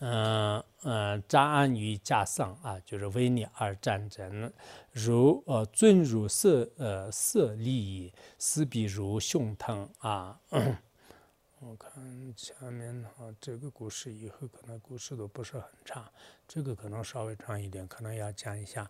[0.00, 4.52] 嗯嗯，扎安于加上啊，就是为你而战争，
[4.90, 10.40] 如呃尊如色呃色利益，死必如胸疼啊。
[11.60, 11.90] 我看
[12.36, 16.04] 下面哈，这个故事以后可能故事都不是很长，
[16.46, 18.88] 这个可能稍微长一点，可能要讲一下。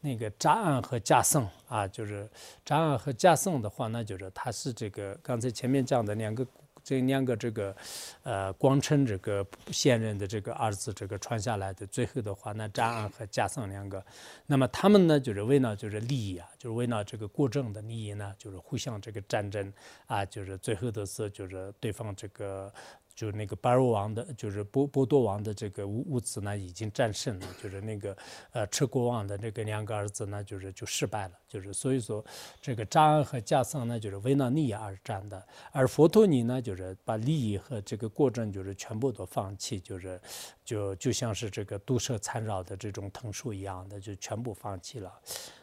[0.00, 2.28] 那个扎岸和加僧啊，就是
[2.64, 6.46] 扎岸和加僧的话，那就是他是这个刚才前面讲的两个
[6.88, 7.76] 这两个这个
[8.22, 14.02] 呃光称这个现任的这个儿子这个传下来的，最后的话，那张安和贾桑两个，
[14.46, 19.70] 那么他们呢就是为了就是利益啊，就是为了这个国政的利益呢，就是互相这个战争
[20.06, 22.72] 啊，就是最后的是就是对方这个。
[23.18, 27.46] 就那个巴罗王的，就是波波多王的这个物物子呢，已经战胜了。
[27.60, 28.16] 就是那个
[28.52, 31.34] 呃，车国王的这个两个儿子呢，就是就失败了。
[31.48, 32.24] 就是所以说，
[32.62, 35.44] 这个扎恩和加桑呢，就是为了利益而战的。
[35.72, 40.20] 而佛陀尼呢，就是把利益和这个过程就是全部都放弃，就是
[40.64, 45.12] 就就像是这个毒蛇缠绕的这种藤树一样的，就全部放弃了。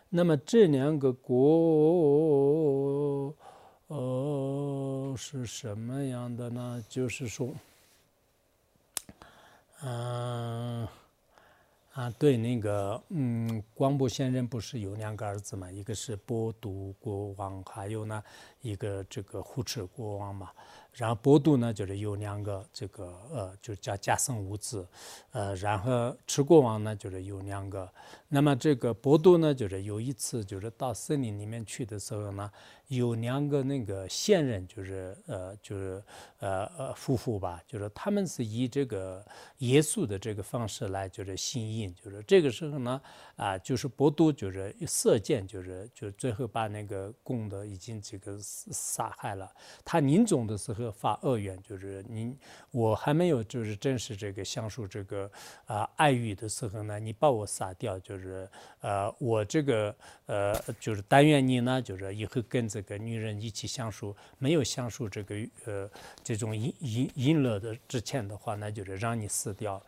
[0.10, 1.34] 那么这两个国。
[3.88, 6.84] 哦，是什么样的呢？
[6.90, 7.54] 就是说，
[9.84, 10.88] 嗯，
[11.94, 15.72] 啊，对，那个，嗯，光波仙人不是有两个儿子嘛？
[15.72, 18.24] 一个是波都国王，还有呢，
[18.62, 20.50] 一个这个护持国王嘛。
[20.92, 24.88] 然后波都呢，就是有两个这个，呃，就叫加僧五子，
[25.32, 27.88] 呃，然后持国王呢，就是有两个。
[28.30, 32.52] 那么这个波都呢，就是有一次，就是到森林里面去的时候呢。
[32.88, 36.04] 有两个那个现任，就是呃，就是
[36.40, 39.26] 呃呃夫妇吧，就是他们是以这个
[39.60, 43.02] 耶稣的这个方式来，就是信印，就是这个时候呢，
[43.36, 49.52] 啊，就是博都就是射箭，就是就最后把那个公的已经这个杀害了。
[49.84, 52.38] 他临终的时候发恶愿，就是你
[52.72, 55.32] 我还没有就是正式这个享受这个
[55.66, 58.48] 啊爱欲的时候呢，你把我杀掉，就是
[58.82, 59.96] 呃我这个
[60.28, 65.90] 呃就是但愿你呢，就是以后跟这个女人一起享受，没有享受这个呃
[66.22, 69.82] 这种淫淫淫乐的之前的话，那就是让你死掉。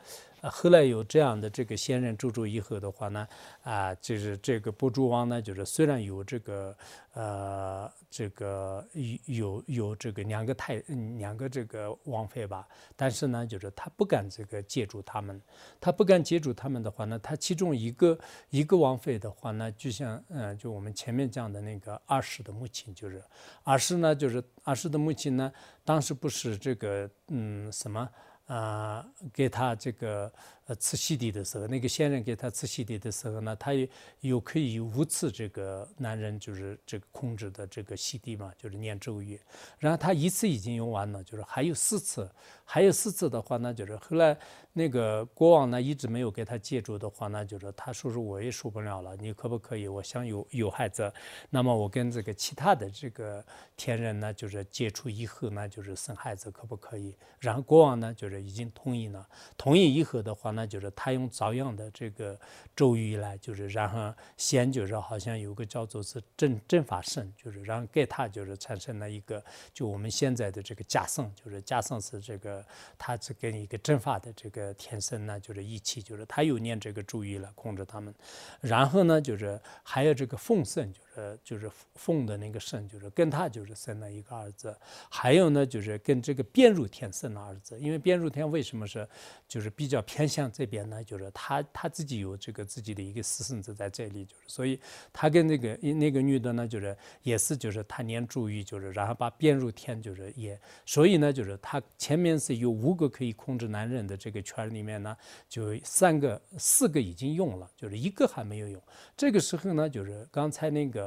[0.44, 3.28] 后来有这样的这个仙人住住以后的话呢，
[3.64, 6.78] 啊，就是这个波珠王呢，就是虽然有这个
[7.14, 8.86] 呃这个
[9.26, 10.76] 有有这个两个太
[11.18, 15.42] 两个这个王妃吧，但是呢，就是他不敢这个借助他们，
[15.82, 18.18] 他不敢借助他们的话呢，他其中一个
[18.50, 23.22] 一个王妃的话呢，就像嗯，就我们前面讲的那个二世的母亲，就是
[23.64, 25.52] 二世呢，就是二世的母亲呢，
[25.84, 28.08] 当时不是这个嗯什么。
[28.48, 30.32] 啊，给他这个
[30.68, 33.88] 呃吃西地的时候，那个仙人给他吃西地的时候呢，他又
[34.22, 39.40] 又可以五次这个男人就是这个控制的这个西地嘛，就是念咒语。
[39.78, 42.30] 然后他一次已经用完了，就是还有四次，
[42.64, 44.38] 还有四次的话呢，就是后来
[44.74, 49.88] 那个国王呢一直没有给他借助的话呢，就是他说是我也受不了了，你可不可以？
[49.88, 51.12] 我想有有孩子，
[51.50, 53.44] 那么我跟这个其他的这个
[53.76, 57.16] 天人呢，就是接触以后呢，就是生孩子可不可以？
[57.40, 58.38] 然后国王呢，就是。
[58.48, 62.38] 已经同意了，同意以后的话呢，就是他用照样的这个
[62.76, 69.42] 咒语来，就是然后先就是好像有个叫做是正正法圣，就是让给他就是产生了一个，
[69.74, 72.62] 就我们现在的这个假圣，就是假圣是这个
[72.98, 78.14] 他是跟一个正法的这个天神呢，就是一起，就是他又念这个咒语来控制他们，
[78.60, 81.00] 然后呢，就是还有这个奉圣，就。
[81.18, 84.78] 呃，就是凤的那个圣，就是跟他就是生了一个儿子，
[85.10, 87.76] 还有呢，就是跟这个边入天生了儿子。
[87.80, 89.10] 因为边入天为什么是，
[89.48, 91.04] 就是比较偏向这边呢？
[91.04, 94.80] 就是他他自己有这个自己的一个私生子在这里，就是所以
[95.12, 105.18] 他跟那个那个女的呢，就是也是就是他念注意，就是然后把边入天就是也，所以呢，就是他前面是有五个可以控制男人的这个圈里面呢，
[105.50, 108.80] 就三个四个已经用了，就是一个还没有用。
[109.16, 111.07] 这个时候呢，就是刚才那个。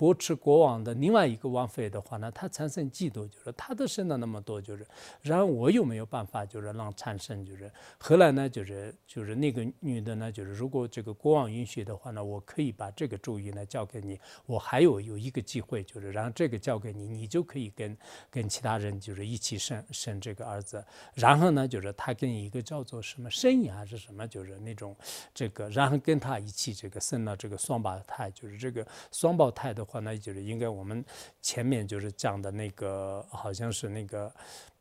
[0.00, 4.86] 波持国王的另外一个王妃的话呢，她产生嫉妒，就是他都生了那么多，就是
[5.20, 17.94] 然后我有没有办法，就是让产生，就是后来呢，就是就是那个女的呢，就是如果这个国王允许的话呢，我可以把这个主意呢交给你，我还有有一个机会，就是让这个交给你，你就可以跟
[18.30, 20.82] 跟其他人就是一起生生这个儿子，
[21.12, 24.96] 然后呢，就是他跟一个叫做什么生意还是什么，就是那种
[25.34, 28.86] 这个，然后跟他一起这个生了这个双胞胎，就是这个。
[29.12, 31.04] 双胞胎的话，那就是应该我们
[31.42, 34.32] 前面就是讲的那个，好像是那个，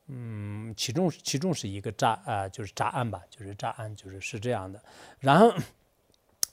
[0.08, 4.82] 嗯，其中其中是一个诈啊，就是诈案吧，就是诈案，就是是这样的。
[5.20, 5.54] 然后，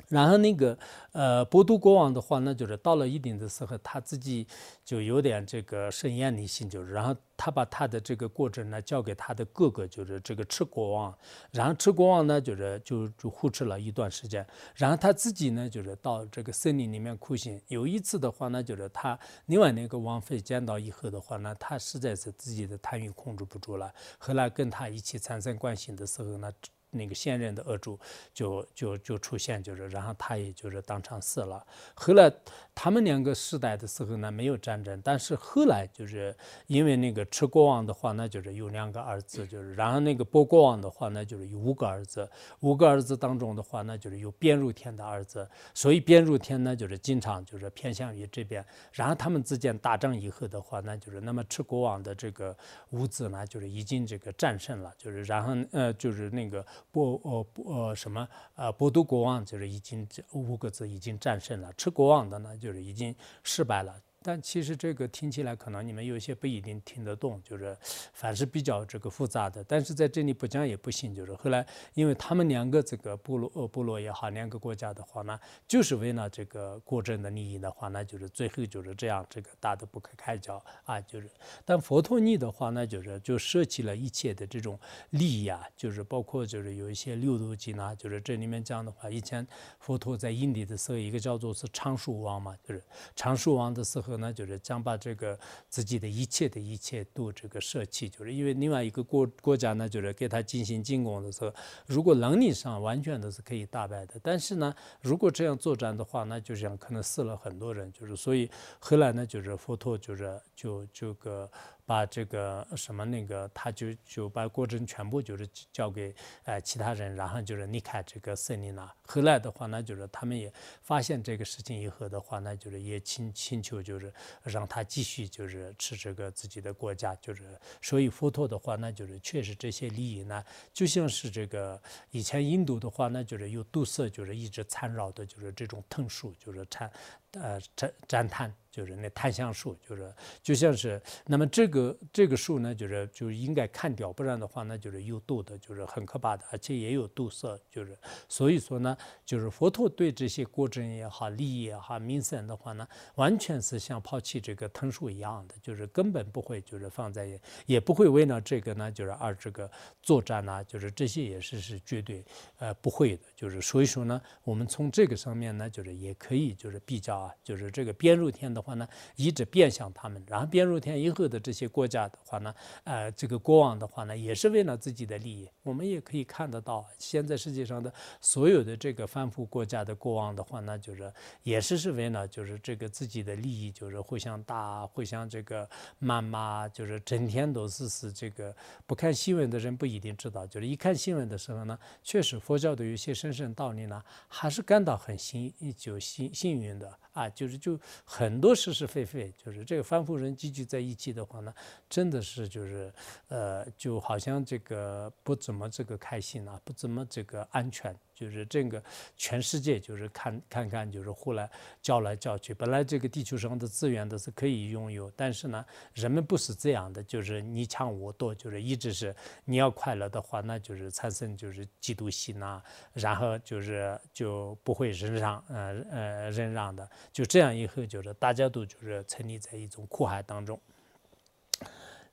[0.09, 0.79] 然后那个
[1.13, 4.47] 呃，波都国王的话，那就是到了一定的时候，他自己
[4.85, 7.15] 就有点这个盛宴的心，就是然后。
[7.39, 11.15] 他把他的这个过程呢交给他的哥哥，就是这个赤国王，
[11.53, 14.45] 然后赤国王呢就是就就护持了一段时间，
[14.75, 17.61] 然后他自己呢就是到这个森林里面苦行。
[17.69, 26.51] 有一次的话呢，就是他另外那个王妃见到以后的话呢，他实在是自己的贪欲控制不住了，后来跟他一起产生关系的时候呢。
[26.91, 27.99] 那个现任的恶主
[28.32, 31.66] 就就就出现，就是然后他也就是当场死了。
[31.95, 32.32] 后来
[32.79, 48.62] 他们两个时代的时候呢，没有战争，但是后来就是因为那个赤国王的话那，就是有两个儿子，就是然后那个波国王的话那，就是有五个儿子，五个儿子当中的话那，就是有边入天的儿子，所以边入天呢就是经常就是偏向于这边。
[48.93, 52.55] 然后他们之间打仗以后的话那，就是那么赤国王的这个
[52.91, 56.64] 五子呢，就是已经这个战胜了，就是然后呃就是那个。
[56.93, 63.14] 波呃波呃什么呃波都国王就是已经这五个字已经战胜了，吃国王的呢就就是已经
[63.45, 63.95] 失败了。
[64.27, 67.77] 但其实这个听起来可能你们有些不一定听得懂，就是
[68.12, 69.62] 凡是比较这个复杂的。
[69.62, 71.64] 但是在这里不讲也不行，就是后来
[71.95, 81.31] 因为他们两个这个部落呃部落也好，两个国家的话呢，就是为了这个国政的利益的话，那就是最后就是这样这个打得不可开交啊，就是。
[81.64, 84.77] 但佛陀尼的话呢，就是就涉及了一切的这种
[85.11, 89.47] 利益啊，就是包括就是有一些六度经啊，就是这里面讲的话，以前
[89.79, 92.83] 佛陀在印地的时候，一个叫做是长寿王嘛，就是
[93.14, 94.16] 长寿王的时候。
[94.17, 95.39] 那就是将把这个
[95.69, 101.53] 自己的一切的一切都这个舍弃，就是因为另外一个国国家呢，就是给他进行进攻的时候，
[101.87, 111.51] 如果能力上完全都是可以打败的，但是呢，如果这样作战的话，那就像可能死了很多人，就是所以后来呢，就是佛陀就是就这个
[111.87, 116.12] 把这个什么那个，他就就把过程全部就是交给
[116.43, 118.93] 呃其他人，然后就是离开这个森林了。
[119.07, 124.12] 后来的话呢，就是他们也发现这个事情以后的话呢，就是也请请求就是
[124.43, 127.45] 让他继续就是吃这个自己的国家，就是
[127.80, 131.80] 所以佛陀的话呢，就是确实这些利益呢，就像是这个
[132.11, 136.91] 以前印度的话呢，就是有毒蛇，就是一直缠绕的，就是这种藤树，就是缠
[137.34, 138.53] 呃缠粘炭。
[138.77, 147.97] 就是那檀香树，就是就像是那么这个这个树呢，就是就应该砍掉，不然的话呢，就是有毒的，就是很可怕的，而且也有毒色，就是
[148.29, 159.70] 所以说呢，就是佛陀对这些国政也好、利益也好、民生的话呢，完全是像抛弃这个藤树一样的，就是根本不会就是放在也不会为了这个呢，就是而这个
[160.03, 162.22] 作战呐，就是这些也是是绝对
[162.59, 168.66] 呃不会的，就是所以说呢，我们从这个上面呢，就是也可以就是比较啊，就是这个边入天的。
[168.67, 172.53] 话呢，一直变向他们，然后变入天以后的这些国家的话呢，
[172.83, 175.49] 呃，这个国王的话呢，也是为了自己的利益。
[175.62, 181.12] 我们也可以看得到，现在世界上的所有的这个反腐国家的国王的话呢，就是
[181.45, 185.69] 也是是为了就是这个自己的利益，就是互相打，互相这个
[186.03, 188.55] 谩骂，就是整天都是是这个
[188.87, 196.99] 不看新闻的人不一定知道，就是一看新闻的时候呢，确实佛教的有些深深道理呢，还是感到很幸就幸幸运的。
[197.17, 201.55] 啊，就是就很多是是非非，就是这个反腐人聚集在一起的话呢，
[201.89, 202.93] 真的是就是，
[203.29, 207.95] 呃，就好像这个不怎么这个开心啊，不怎么这个安全。
[208.17, 208.83] 就是这个
[209.14, 211.49] 全世界，就是看看看，就是互来
[211.83, 212.55] 叫来叫去。
[212.55, 215.62] 本来这个地球上的资源都是可以拥有，但是呢，
[215.93, 219.14] 人们不是这样的，就是你抢我夺，就是一直是
[219.45, 222.62] 你要快乐的话，那就是产生就是嫉妒心呐，
[222.95, 230.59] 然后就是就不会忍让，呃呃忍让的，就这样以后就是大家都就是沉溺在一种苦海当中。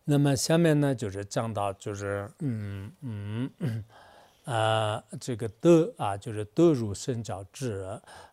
[0.04, 2.92] 那么下面呢，就是讲到就是嗯
[3.60, 3.84] 嗯。
[4.46, 7.86] 呃，这个德啊，就是德如身教智，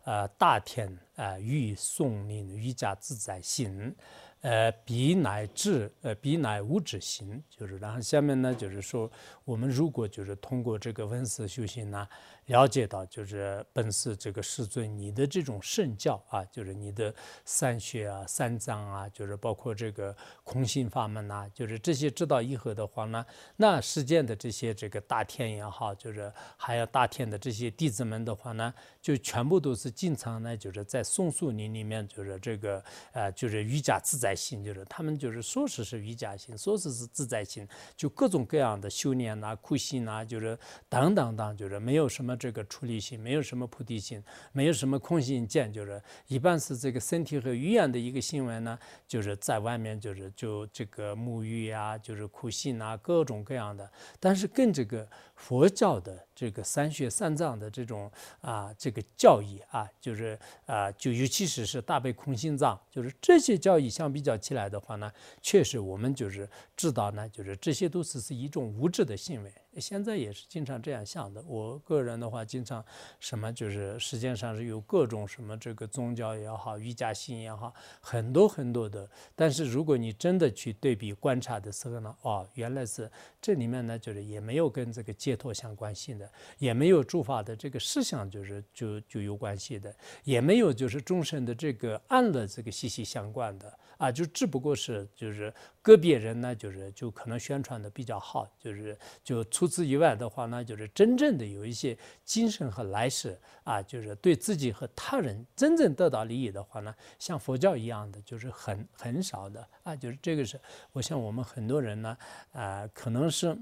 [0.04, 3.94] 呃，大天啊，欲宋林瑜伽自在行，
[4.40, 9.10] 呃，彼乃至，呃，彼乃无之行，就是，然后下面呢，就是说，
[9.44, 12.08] 我们如果就是通过这个文字修行呢。
[12.50, 23.24] 了解到，就是本次这个世尊，你的这种圣教啊，就是你的三学啊、三藏啊，就是包括这个空性法门呐，就是这些知道以后的话呢，
[23.54, 32.82] 那世间的这些这个大天也好，就是还有大天的这些弟子们的话呢，就全部都是经常呢，就是在松树林里面，就是这个
[33.12, 42.30] 呃，就是瑜伽自在心，就是他们就是说是是瑜伽心，说是是自在心，就各种各样的修炼呐、苦行呐，就是等等等，就是没有什么。
[42.40, 44.22] 这个处理性没有什么菩提心，
[44.52, 53.90] 没有什么空性见，就是一般是这个身体和语言的一个行为呢，就是在外面就是就这个沐浴呀，就是苦行啊，各种各样的。
[54.18, 58.10] 但是跟这个佛教的这个三学三藏的这种
[58.40, 65.12] 啊这个教义啊，就是啊就尤其是是大悲空心藏，就是这些教义相比较起来的话呢，
[65.42, 69.52] 确实我们就是知道呢，就是这些都是是一种无知的行为。
[69.76, 71.42] 现在也是经常这样想的。
[71.46, 72.84] 我个人的话，经常
[73.20, 79.08] 什么就是世界上是有各种什么这个宗教也好，瑜伽心也好，很多很多的。
[79.36, 83.10] 但是如果你真的去对比观察的时候呢，哦，原来是
[83.40, 89.94] 这里面呢，就是也没有跟这个解脱相关性的，也没有诸法的这个事项就是就就有关系的，
[90.24, 93.72] 也没有就是众生的这个安乐这个息息相关的。
[93.98, 95.52] 啊，就只不过是就是
[95.82, 101.94] 个别人呢，就是就可能宣传的比较好，就是就除此以外的话呢，就是真正的有一些
[102.24, 110.58] 精神和来世啊，就是对自己和他人真正得到利益的话呢，像佛教一样的就是很很少的啊，就是这个是
[110.92, 112.16] 我想我们很多人呢
[112.52, 113.54] 啊，可能是。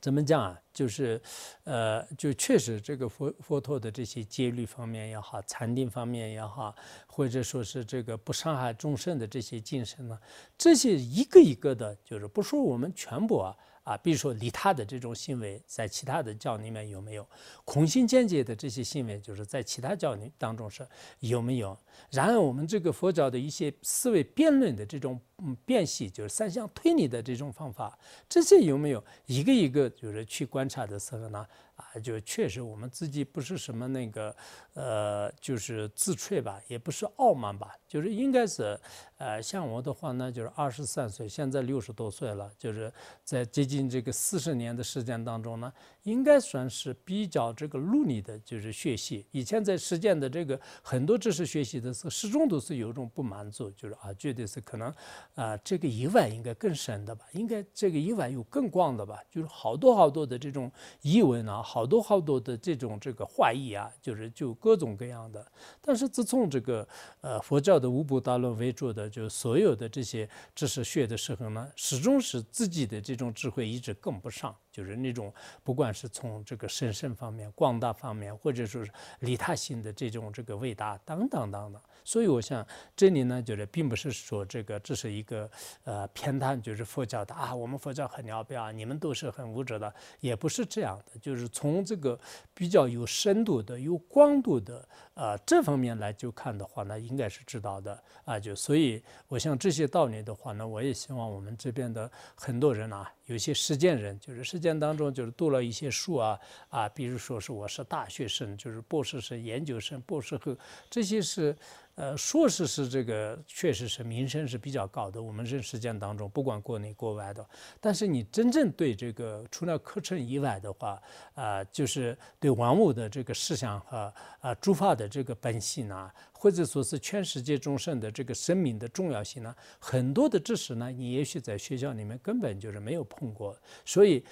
[0.00, 0.60] 怎么讲啊？
[0.72, 1.20] 就是，
[1.62, 6.74] 呃，就确实这个佛佛陀的这些戒律方面也好，禅定方面也好，
[7.06, 10.18] 或者说是这个不伤害众生的这些精神呢，
[10.58, 13.56] 这些一个一个的，就是不说我们全部啊。
[13.90, 17.26] 啊，比如说利他的这种行为，在其他的教里面有没有
[17.64, 20.86] 空性见解的这些行为，就是在其他教里当中是
[21.18, 21.76] 有没有？
[22.08, 31.44] 然而，我们这个佛教的一些思维辩论的这种嗯辨析，就是三项推理的这种方法，这些有没有一个一个就是去观察的时候呢？
[31.80, 34.36] 啊，就确实我们自己不是什么那个，
[34.74, 38.78] 呃，就是自吹吧，也不是傲慢吧，就是应该是，
[39.16, 42.92] 呃，像我的话呢，就是二十三岁，现在六十多岁了，就是
[43.24, 45.72] 在接近这个四十年的时间当中呢，
[46.02, 49.26] 应该算是比较这个努力的，就是学习。
[49.30, 54.92] 以前在实践的这个很多知识学习的时候，始终都是有一种不满足，就是啊，觉得是可能
[55.34, 60.70] 啊，这个以外应该更深的吧，应该这个以外有更广的吧，就是好多好多的这种
[61.00, 61.62] 疑问啊。
[61.72, 65.46] 好多好多的这种这个怀疑啊，就是就各种各样的。
[65.80, 66.86] 但是自从这个
[67.20, 75.30] 呃佛教的五部大论为主的，就所有的这些知识学的时候呢，始终是自己的这种智慧一直跟不上，就是那种
[75.62, 81.80] 不管是从这个神圣方面、广大方面，或者说是利他性的这种这个伟大等等等等。
[82.02, 82.66] 所以我想
[82.96, 85.48] 这里呢，就是并不是说这个这是一个
[85.84, 91.46] 呃偏袒，就是佛教的啊，我们佛教很牛逼啊，你们都是很无知的，也不是这样的，就是。
[91.52, 92.18] 从这个
[92.54, 98.38] 比较有深度的、有广度的啊这方面来就看的话，那应该是知道的啊。
[98.38, 110.56] 就所以，我想这些道理的话呢，我也希望我们这边的很多人啊，有些实践人，就是实践当中就是读了一些书啊啊，比如说是我是大学生，就是博士生、研究生、博士后，
[110.88, 111.56] 这些是。
[112.00, 115.22] 呃，硕士是这个，确实是名声是比较高的。
[115.22, 117.46] 我们人实践当中，不管国内国外的，
[117.78, 120.98] 但是你真正对这个除了课程以外的话，
[121.34, 126.10] 啊，就是对万物的这个思想和啊诸法的这个本性啊。
[126.32, 134.24] 或者说是全世界众生的这个生命的重要性呢，很多的知识呢，你也许在学校里面根本就是没有碰过，所以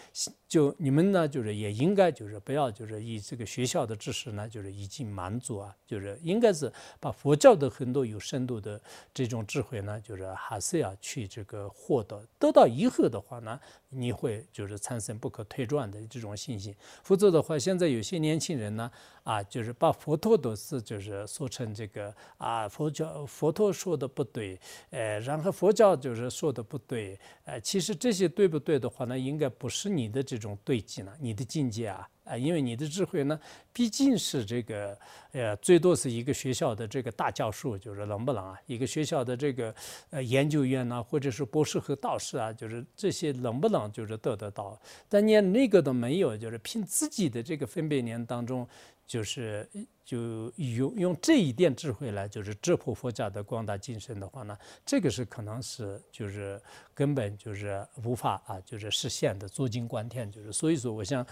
[0.49, 8.81] 就你们呢，就是也应该就是不要就是以这个学校的知识呢，就是已经满足啊，就是应该是把佛教的很多有深度的
[9.13, 18.91] 这种智慧呢，就是还是要去这个获得，得到以后的话呢，你会就是产生不可推转的这种信心，否则的话，现在有些年轻人呢。
[19.24, 24.59] 啊，就是把佛陀都是就是说成这个啊，佛教佛陀说的不对，
[24.89, 32.09] 呃，然后佛教就是说的不对，呃，其实这些对不对的话呢，应该不是你的这种对境了，你的境界啊。
[32.24, 33.39] 啊，因为你的智慧呢，
[33.72, 34.99] 毕竟是这个，
[35.32, 38.59] 呃，最多是一个学校的这个大教授，就是能不能啊？
[38.66, 39.74] 一个学校的这个
[40.11, 44.81] 呃研究员呢，或者是博士和道士啊，就是这些能不能就是得得到？
[45.09, 48.66] 但连那个都没有，就是凭自己的这个分别念当中，
[49.07, 49.68] 就是
[50.05, 54.57] 就用用这一点智慧来，就是质破佛教的广大精神的话呢，
[54.87, 56.59] 这个是可能是就是
[56.95, 61.24] 根本就是无法啊，就是实现的，坐井观天，就是所以说，我想。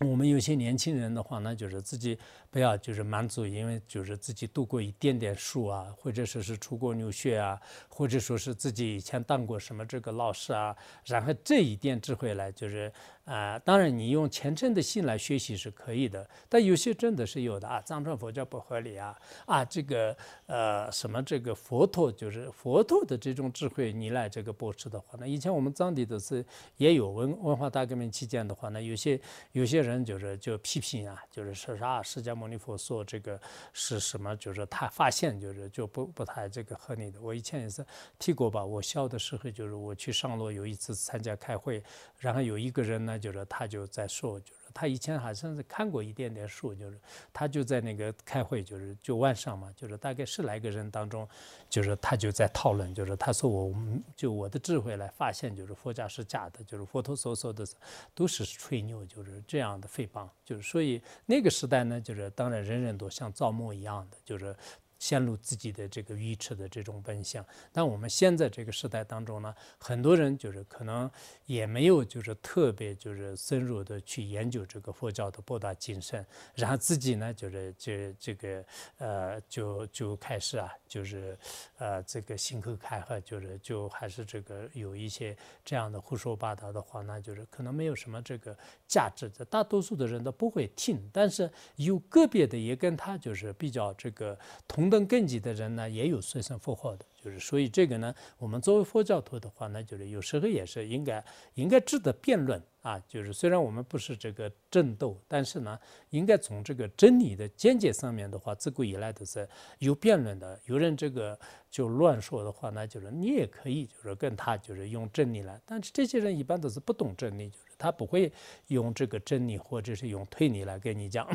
[0.00, 2.18] 我们有些年轻人的话呢，就是自己
[2.56, 12.90] 不要就是满足，因为就是自己读过一点点书啊，或者说是出国留学啊，或者说是自己以前当过什么这个老师啊，然后这一点智慧来就是。
[13.26, 26.46] 啊，当然，你用虔诚的心来学习是可以的，但有些真的是有的啊，藏传佛教不合理啊，啊，这个呃什么这个佛陀就是佛陀的这种智慧，你来这个驳斥的话，那以前我们藏地的是
[26.76, 33.38] 也有文文化大革命期间的话呢，有些有些人就是就批评啊，就是说啥释迦牟尼佛说这个
[33.72, 37.20] 是什么，就是他发现就是就不不太这个合理的。
[37.20, 37.84] 我以前也是
[38.18, 41.82] 提过吧，我小的时候就是我去上洛有一次参加开会，
[42.18, 43.18] 然后有一个人呢。
[43.26, 47.00] 就是他就在说，就他以前好像是看过一点点书，就是
[47.32, 51.26] 他就在那个开会，就是就晚上嘛，就是大概十来个人当中，
[51.70, 53.74] 就是他就在讨论，就是他说我
[54.14, 57.66] 就我的智慧来发现，就是佛家是假的，就是佛陀所说的
[58.14, 64.54] 都是吹牛，就是这样的诽谤，就是所以那个时代呢，就是当然人人都像造梦一样的，就是。
[64.98, 71.10] 显露自己的这个愚痴的这种本相，但我们现在这个时代当中呢，很多人就是可能
[71.44, 76.24] 也没有就是特别就是深入的去研究这个佛教的博大精深，
[76.54, 78.64] 然后自己呢就是这这个
[78.96, 81.36] 呃就就开始啊就是
[81.76, 88.56] 呃这个心口开河，就是就还是这个有一些这样的胡说八道的话，那就是可能没有什么这个
[88.88, 94.85] 价值的，大多数的人都不会听，但是有个别的也跟他就是比较这个同。
[94.86, 101.24] 同等根基的人呢，也有随身佛号的，就是所以这个呢，我们作为佛教徒的话呢，就是有时候也是应该
[101.54, 102.96] 应该值得辩论啊。
[103.08, 105.76] 就是虽然我们不是这个争斗，但是呢，
[106.10, 109.48] 应该从这个真理的见解上面的话，自古以来都是
[109.80, 110.60] 有辩论的。
[110.66, 111.36] 有人这个
[111.68, 118.32] 就乱说的话，那就是你也可以就是跟他就是用真理来，但是这些人一般都是不懂真理，就是他不会
[118.68, 121.28] 用这个真理或者是用推理来跟你讲。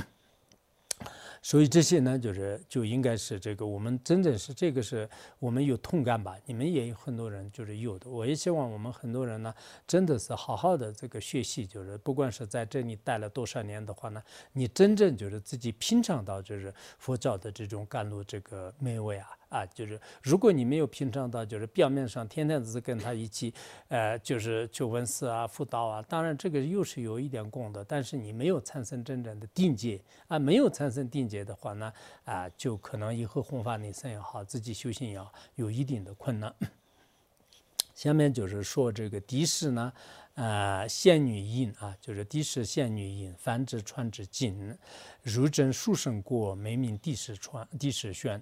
[1.44, 6.36] 所以这些呢，就是就应该是这个我们真正是这个是我们有痛感吧？
[6.46, 8.08] 你们也有很多人就是有的。
[8.10, 9.52] 我也希望我们很多人呢，
[9.88, 14.22] 真的是好好的这个学习，就是不管是在这里待了多少年的话呢，
[14.54, 19.30] 你真正就是自己品尝到就是佛教的这种甘露这个美味啊。
[19.52, 23.54] 啊，就是如果你没有品尝到，就是表面上天天只是跟他一起，
[23.90, 31.92] 呃，就是求闻思啊、辅导啊，当然这个又是有一点功德，但是你没有产生真正的定界啊，没有产生定界的话呢，
[32.24, 36.56] 啊，就可能以后弘法内生也好，自己修行也好，有一定的困难。
[37.94, 39.92] 下面就是说这个的士呢。
[40.36, 44.76] 啊，仙女印啊，就是地势仙女印，繁殖穿之锦，
[45.22, 48.42] 如真书生过，美名地势穿，地势宣。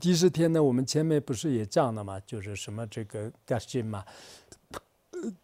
[0.00, 4.04] 第十天呢，我们前面不是也讲了嘛，就是什么这个嘎什嘛，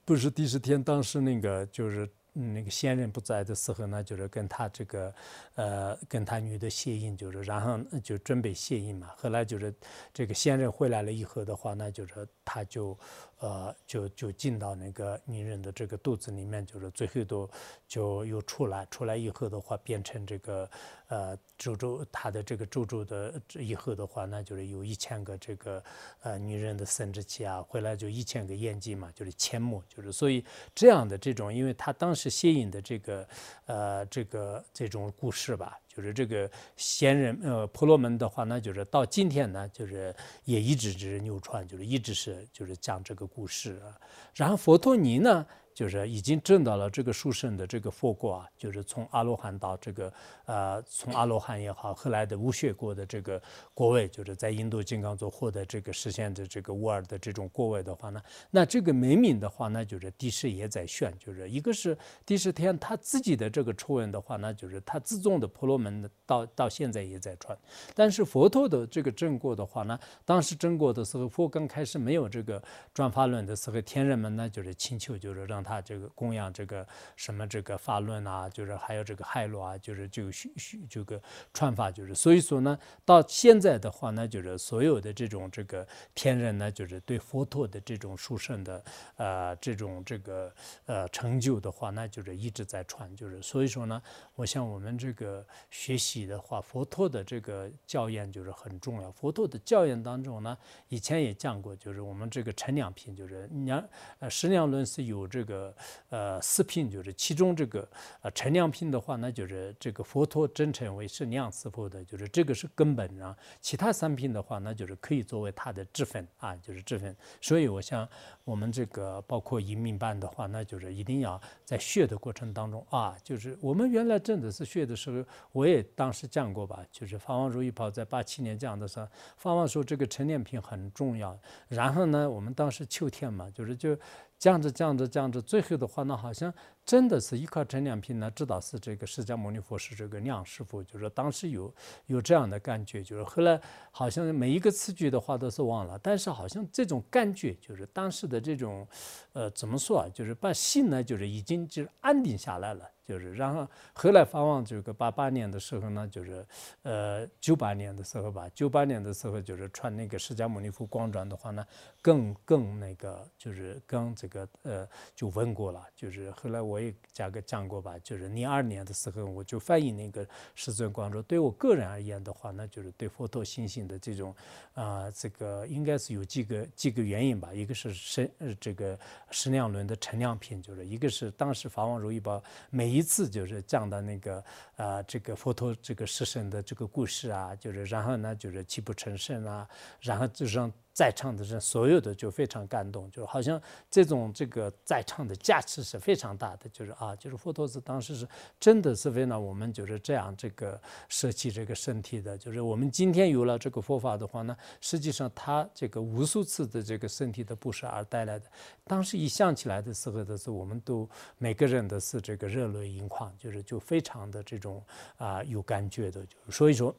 [0.05, 5.15] 不是第十天，当时那个就是那个仙人不在的时候呢，就是跟他这个
[5.55, 9.13] 呃，跟他女的谢印，就是然后就准备谢印嘛。
[9.17, 9.73] 后来就是
[10.13, 12.99] 这个仙人回来了以后的话，那就是他就。
[13.39, 17.51] 呃，就就进到那个女人的这个肚子里面，就是最后都
[17.87, 20.71] 就又出来，出来以后的话，变成这个
[21.09, 25.83] 呃周周，他的这个周周的以后的话，那就是有一千个这个
[26.23, 33.29] 呃女人的生殖器啊，回来就一千个眼睛嘛，就是千目，就是所以这样的这种，因为他当时吸引的这个
[33.67, 35.79] 呃这个这种故事吧。
[35.97, 40.15] 就是这个仙人，呃，婆罗门的话呢，就是到今天呢，就是
[40.45, 43.95] 也一直是流传，就是一直是就是讲这个故事啊。
[44.35, 45.47] 然后佛陀尼呢？
[45.75, 50.13] 就是已经证到了这个殊胜的这个佛果啊，就是从阿罗汉到这个
[50.47, 53.43] 呃，从阿罗汉也好，后来的无血国的这个
[53.75, 67.59] 国位，就是在印度金刚座获得这个实现的这个无二的这种国位的话呢，那这个美名的话呢，就是帝释也在炫，就是一个是帝释天他自己的这个出文的话呢，就是他自宗的婆罗门到到现在也在传，
[67.95, 72.63] 但是佛陀的这个正果的话呢，当时正果的时候，佛刚开始没有这个
[72.93, 76.87] 转法轮的时候，天人们呢就是请求，就是让他这个供养这个
[77.17, 81.21] 什么这个法论啊，就是还有这个海洛啊，就是这个许许这个
[81.55, 88.85] 传法，就是所以说呢，到现在的话呢，就是所有的这种这个天人呢，就是对佛陀的这种殊胜的
[89.17, 90.53] 呃这种这个
[90.85, 94.03] 呃成就的话，那就是一直在传，就是所以说呢，
[94.35, 99.11] 我想我们这个学习的话，佛陀的这个教言就是很重要。
[99.13, 100.57] 佛陀的教言当中呢，
[100.89, 103.83] 以前也讲过，就是我们这个陈两品，就是两
[104.19, 105.54] 呃十两论是有这个。
[105.55, 105.75] 呃
[106.11, 107.89] 呃，四品就是其中这个
[108.23, 113.37] 呃陈良品的话，那就是这个佛陀真称为是量师傅的，就是这个是根本啊。
[113.61, 117.15] 其他三品的话，那就是可以作为他的支分啊，就是支分。
[117.41, 118.09] 所以我想
[118.45, 131.39] 我们这个包括移民班的话，那就是一定要在学的过程当中啊，就是我们原来真的是学的时候，我也当时讲过吧，就是法王如意宝在八七年讲的时候，法王说这个陈年品很重要。
[131.69, 133.97] 然后呢，我们当时秋天嘛，就是就。
[134.45, 136.53] 降着降着降着，最后的话呢，好像
[136.85, 141.75] 真的是一块陈良品呢，知道是这个释迦牟尼佛是这个量师傅，就是当时有
[142.09, 143.59] 有这样的感觉，就是后来
[143.91, 148.87] 好像每一个词句的话都是忘了，但是好像这种感觉就是当时的这种，
[149.33, 150.07] 呃，怎么说啊？
[150.13, 152.87] 就是把心呢，就是已经就是安定下来了。
[153.07, 156.45] 就是，然后后来发往这个八八年的时候呢，就是，
[156.83, 161.67] 呃，九八年的时候吧，九八年的时候就是穿那个释迦牟尼佛光传的话呢，
[162.01, 174.35] 更更那个就是更这个呃就问过了，就是后来我也加个讲过吧，就是零二年的时候我就翻译那个世尊光说，对我个人而言的话呢，就是对佛陀信心的这种
[174.73, 178.99] 啊，这个应该是有几个几个原因吧，一个是神呃这个
[179.31, 184.45] 十量轮的陈量品，就是一个是当时法王如意宝每一次就是讲的那个
[184.77, 189.69] 啊，这个佛陀这个师生的这个故事啊，就是然后呢，就是泣不成声啊，
[190.01, 190.73] 然后就让。
[190.95, 198.27] 在场的人所有的就非常感动，就好像这种这个在场的价值是非常大的，就是啊，就是佛陀是当时是
[198.61, 208.47] 真的是为了我们就是这样这个舍弃这个身体的，就是我们今天有了这个佛法的话呢，实际上他这个无数次的这个身体的不舍而带来的，
[208.85, 214.81] 当时一想起来的时候的是，我们都每个人都是这个热泪盈眶，就是就非常的这种
[215.17, 216.95] 啊有感觉的，就是所以说。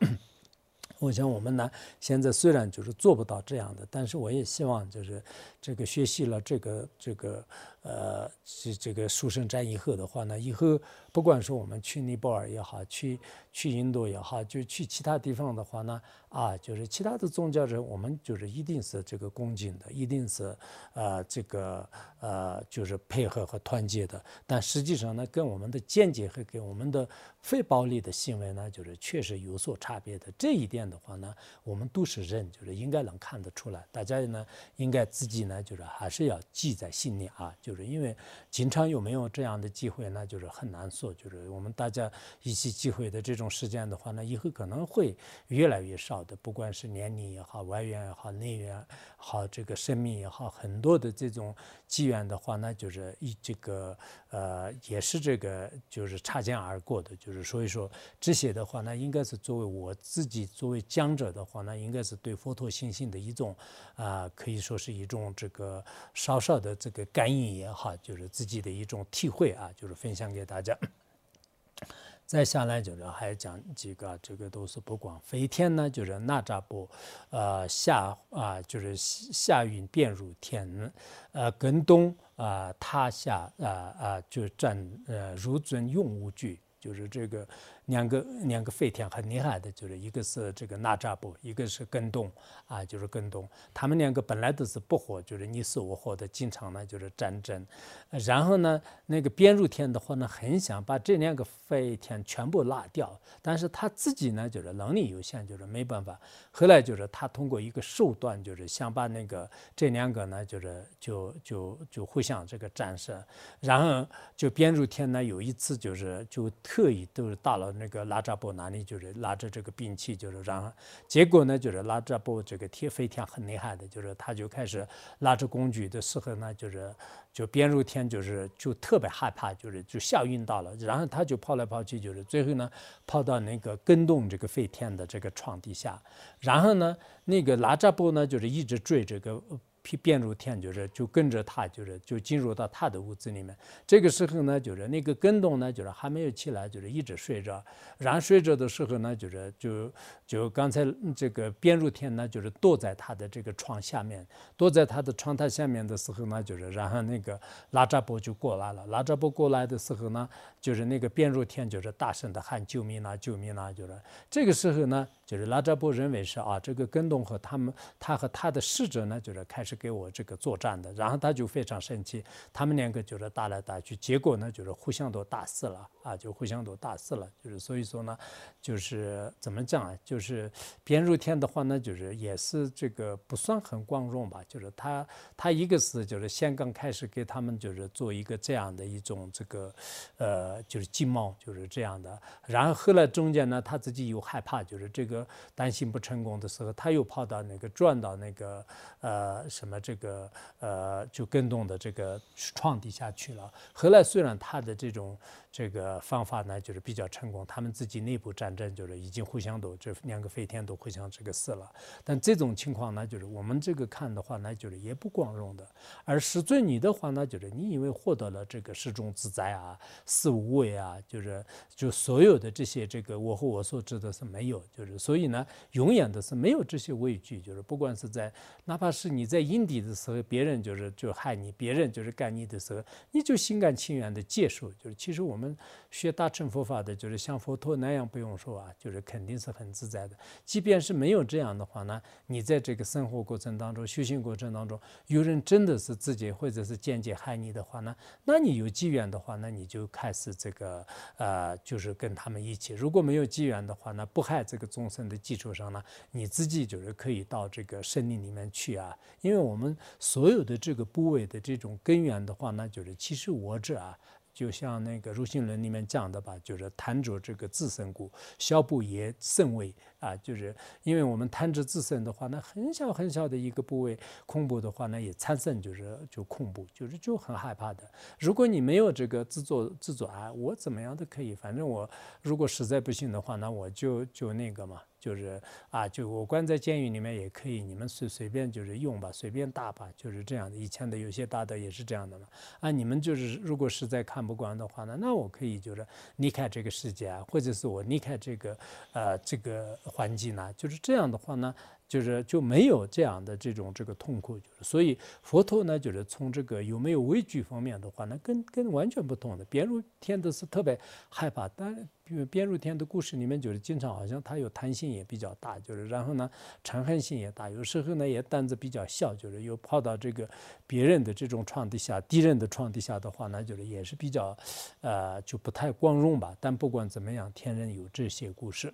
[1.05, 5.21] 我想我们呢，现在虽然就是做不到这样的，但是我也希望就是
[5.61, 7.45] 这个学习了这个这个
[7.83, 10.79] 呃这这个书生战以后的话呢，以后
[11.11, 13.19] 不管是我们去尼泊尔也好，去
[13.53, 20.55] 去印度也好，就去其他地方的话呢，啊，就是其他的宗教人，我们就是一定是这个恭敬的，一定是
[20.93, 21.87] 呃这个
[22.19, 24.23] 呃就是配合和团结的。
[24.47, 27.07] 但实际上呢，跟我们的见解和给我们的
[27.45, 30.33] 非暴力的行为呢，就是确实有所差别的。
[30.35, 31.31] 这一点的话呢，
[31.63, 33.85] 我们都是人，就是应该能看得出来。
[33.91, 34.43] 大家呢，
[34.77, 37.55] 应该自己呢，就是还是要记在心里啊。
[37.61, 38.17] 就是因为
[38.49, 41.13] 经常有没有这样的机会呢，就是很难说。
[41.13, 45.15] 就是我们大家一起聚会的这种时间的话呢，以后可能会
[45.49, 46.35] 越来越少的。
[46.37, 48.83] 不管是年龄也好，外援也好，内援
[49.17, 53.95] 好，这个生命也好，很多的这种机缘的话呢，就是以这个
[54.35, 57.15] 呃，也是这个就是擦肩而过的。
[57.15, 63.55] 就是所以说这些的话呢，应该是作为我自己作为讲者的话呢，应该是对佛陀信心的一种
[63.95, 65.81] 啊，可以说是一种这个
[66.13, 70.77] 稍稍的这个感应也好，就是自己的一种体会啊，就是分享给大家。
[72.27, 76.89] 再下来就是还讲几个，这个都是不光飞天呢，就是那扎波，
[77.29, 80.91] 呃下啊就是下运变入天，
[81.33, 83.69] 呃跟东啊他下啊
[83.99, 84.77] 啊就占
[85.07, 87.47] 呃如尊用无惧，就是这个。
[87.85, 92.31] 两个两个飞天很厉害的，就是一个是这个纳扎布，一个是根东
[92.65, 93.47] 啊，就是根东。
[93.73, 97.63] 他们两个本来都是不和，就是你死我活的，经常呢就是战争。
[98.09, 106.19] 然后呢，那个边入天的话呢，很想把这两个飞天全部拉掉，但是他自己呢就是能力有限，就是没办法。
[106.49, 113.23] 后来就是他通过一个手段，就是想把那个这两个呢，就是就就就互相这个战胜。
[113.59, 117.74] 然后就边入天呢有一次就是就特意都是到了。
[117.77, 120.73] 那个拉扎波那里就是拿着这个兵器，就是让
[121.07, 124.87] 结果呢，就是拉扎波这个铁飞天很厉害的，就是他就开始
[125.19, 126.93] 拿着工具的时候呢，就是
[127.31, 132.69] 就边如天就是就特别害怕，就是就吓晕到了，然后他就跑来跑去，就是最后呢
[133.05, 136.01] 跑到那个跟动这个飞天的这个床底下，
[136.39, 139.41] 然后呢那个拉扎波呢就是一直追这个。
[139.85, 143.55] 皮变入天就是就跟着他，就是就进入到他的屋子里面。
[143.85, 147.63] 这个时候呢，就是那个跟动呢，就是还没有起来，就是一直睡着。
[147.99, 149.91] 然后睡着的时候呢，就是就
[150.25, 150.83] 就刚才
[151.15, 154.25] 这个变入天呢，就是躲在他的这个床下面，
[154.57, 158.87] 躲在他的床榻下面的时候呢，就是然后那个拉扎波就过来了。
[158.87, 160.27] 拉扎波过来的时候呢，
[160.59, 163.95] 就是那个变入天就是大声的喊救命啊，救命啊，就是
[164.31, 165.07] 这个时候呢。
[165.25, 172.23] 就是拉扎波认为是啊，这个根东和他们，他和他的使者呢，就是开始给我这个作战的，然后他就非常生气，
[172.53, 178.15] 他们两个就是打来打去，结果呢就是互相都打死了啊，就互相都打死了，就是所以说呢，
[178.61, 180.51] 就是怎么讲啊，就是
[180.83, 189.73] 边入天的话呢，就是也是这个不算很光荣吧，就是他他一个是就是先刚开始给他们就是做一个这样的一种这个
[190.17, 195.14] 呃就是经贸就是这样的，然后后来中间呢他自己又害怕，就是这个。
[195.53, 198.65] 担心不成功的时候，他又跑到那个转到那个
[199.01, 203.53] 呃什么这个呃就跟动的这个床底下去了。
[203.73, 205.15] 后来虽然他的这种。
[205.55, 207.45] 这个方法呢，就是比较成功。
[207.45, 211.71] 他们自己内部战争就是已经互相都这两个飞天都互相这个死了。
[212.03, 215.65] 但这种情况呢，就是我们这个看的话呢，就是也不光荣的。
[216.03, 221.41] 而师尊你的话呢，就是你因为获得了这个始终自在啊、四无畏啊，就是
[221.73, 227.39] 就所有的这些这个我和我所知的是没有，就是所以呢，永远都是没有这些畏惧。
[227.39, 228.31] 就是不管是在
[228.65, 234.71] 哪怕是你在阴底的时候，别人就是就害你，别人就是干你的时候，你就心甘情愿的接受。
[234.73, 235.55] 就是其实我们。
[235.91, 240.17] 学大乘佛法的，就是像佛陀那样，不用说啊，就是肯定是很自在的。
[240.43, 244.77] 即便是没有这样的话呢，你在这个生活过程当中、修行过程当中，
[245.07, 247.95] 有人真的是自己或者是间接害你的话呢，
[248.25, 250.85] 那你有机缘的话，那你就开始这个
[251.15, 252.73] 呃，就是跟他们一起。
[252.73, 258.95] 如果没有机缘的话那，不害这个众生的基础上呢，你自己就是可以到这个森林里面去啊。
[259.21, 263.97] 因为我们所有的这个部位的这种根源的话呢，就是其实我这啊。
[264.33, 270.15] 就像那个《入心论》里面讲的吧，就是贪着这个自身故，消补也甚微啊。
[270.17, 277.83] 就是因为我们贪着自身的话，那很小很小的一个部位恐怖的话，那也产生就是就恐怖，就是就很害怕的。
[278.19, 281.89] 如果你没有这个自作自转，我怎么样都可以，反正我
[282.21, 284.81] 如果实在不行的话，那我就就那个嘛。
[284.97, 285.39] 就是
[285.69, 290.57] 啊，就我关在监狱里面也可以，你们随随便就是用吧，随便打吧，就是这样的。
[290.57, 292.27] 以前的有些大的也是这样的嘛。
[292.59, 295.85] 啊，你们就是如果实在看不惯的话呢，那我可以就是
[296.15, 298.57] 离开这个世界啊，或者是我离开这个
[298.93, 301.53] 呃这个环境呢，就是这样的话呢。
[301.87, 309.45] 就是就没有这样的这种这个痛苦，所以佛陀呢，就是从这个有没有畏惧方面的话呢，跟跟完全不同的。
[309.45, 310.77] 边如天都是特别
[311.09, 311.87] 害怕，但
[312.31, 316.27] 边如天的故事里面就是经常好像他有贪心也比较大，就是然后呢
[316.63, 320.27] 嗔恨心也大，有时候呢也胆子比较小，就是又跑到这个
[320.65, 324.35] 别人的这种床底下、敌人的床底下的话呢，就是也是比较
[324.81, 326.35] 呃就不太光荣吧。
[326.39, 328.73] 但不管怎么样，天人有这些故事。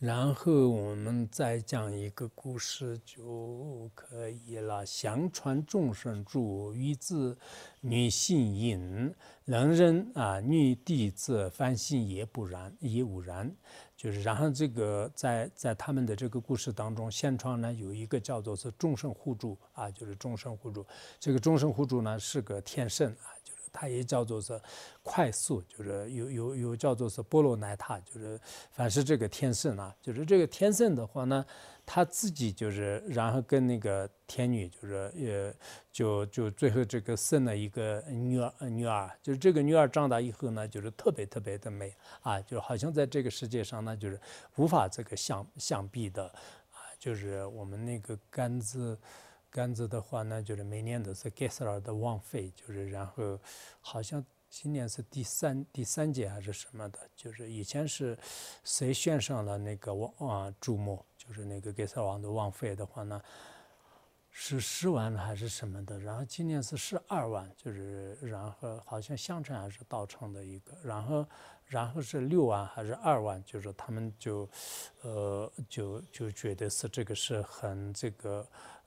[0.00, 4.84] 然后我们再讲一个故事就可以了。
[4.84, 7.38] 相传众生住，于子
[7.80, 9.14] 女性隐，
[9.46, 13.50] 人人啊女弟子凡心也不然，也无然。
[13.96, 20.84] 就是然后这个在在他们的这个故事当中，相传呢有一个叫做是众生互助啊，就是众生互助。
[21.18, 23.32] 这个众生互助呢是个天圣啊。
[23.74, 24.58] 它也叫做是
[25.02, 31.44] 快速，就是有有有叫做是波罗奈塔，就是凡是这个天圣啊，就是这个天圣的话呢，
[31.84, 35.52] 他自己就是然后跟那个天女就是也
[35.90, 44.20] 就就最后这个生了一个女儿女儿，就是这个女儿长大以后呢，就是特别特别的美啊，就好像在这个世界上呢，就是
[44.54, 46.24] 无法这个相相比的
[46.70, 48.96] 啊，就是我们那个甘子。
[49.54, 53.38] 甘子的话呢，就是每年都是盖斯尔的王妃，就是然后
[53.80, 58.18] 好像今年是第三第三届还是什么的，就是以前是
[58.64, 63.22] 谁选上了那个王啊朱木，就是那个盖萨尔王的王妃的话呢，
[64.28, 71.24] 是十万还是什么的，然后今年是十二万，就是然后好像相传还是稻城的一个，然后
[71.64, 74.50] 然后是六万还是二万，就是他们就
[75.02, 78.44] 呃就就觉得是这个是很这个。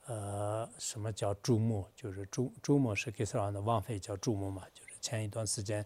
[0.08, 1.86] 呃，什么叫注目？
[1.95, 4.64] 就是注注目是给死亡的王妃叫注目嘛？
[4.74, 5.86] 就是前一段时间。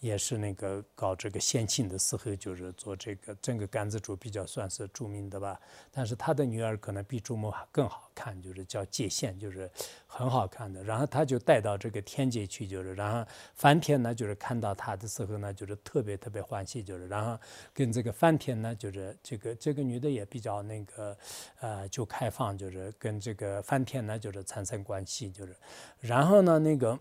[0.00, 5.60] 也是那个搞这个献庆的时候，就是做这个整个甘子竹比较算是著名的吧。
[5.90, 9.70] 但是他的女儿可能比朱母更好看，就是叫界限，就是
[10.06, 10.82] 很好看的。
[10.82, 17.38] 然后他就带到这个天界去，就是然后梵天呢，就是看到他的时候呢，就是特别特别欢喜，就是然后
[17.74, 21.16] 跟这个梵天呢，就是这个这个女的也比较那个
[21.60, 25.54] 呃，就开放，就是跟这个梵天呢，就是产生关系，就是
[26.00, 26.98] 然后呢那个。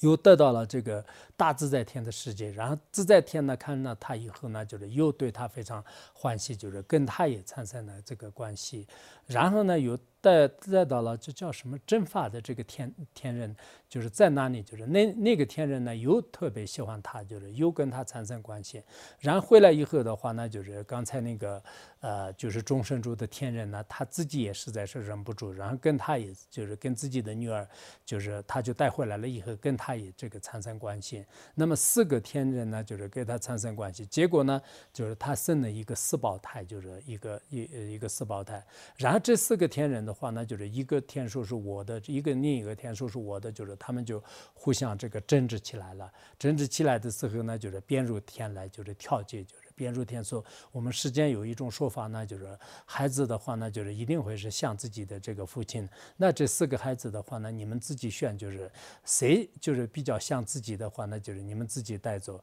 [0.00, 1.04] 又得到了这个
[1.36, 8.86] 大自在天的世界，然后自在天呢看到他以后呢，就是又对他非常欢喜，就是跟他也产生了这个关系，
[9.28, 9.96] 然后呢又。
[10.20, 13.54] 带带到了，这叫什么真法的这个天天人，
[13.88, 18.82] 就是在那里，就是那那个天人呢，又特别喜欢他，就是又跟他产生关系。
[19.20, 21.62] 然后回来以后的话呢，就是刚才那个
[22.00, 27.66] 呃，就是众生主的天人呢，他自己也实在是忍不住，然后跟他也就是跟自己的女儿，
[28.04, 31.24] 就是他就带回来了以后，跟他也这个产生关系。
[31.54, 34.60] 那么四个天人呢，就是跟他产生关系，结果呢，
[34.92, 38.60] 就是他生了一个四胞胎，就是一个一一个四胞胎。
[38.96, 39.98] 然这四个天人。
[40.04, 44.22] 的话，呢就是一个天数是我的，一个另一个天数是我的，就是他们就
[44.54, 46.10] 互相这个争执起来了。
[46.38, 49.67] 争执起来的时候呢，就是变入天来，就是跳进，就是。
[49.78, 55.88] 边如天说，我们世间有一种说法呢，就是孩子的话呢，就是一定会是像自己的这个父亲。
[56.16, 58.70] 那这四个孩子的话呢，你们自己选，就是
[59.04, 62.42] 谁就是比较像自己的话呢，就是你们自己带走。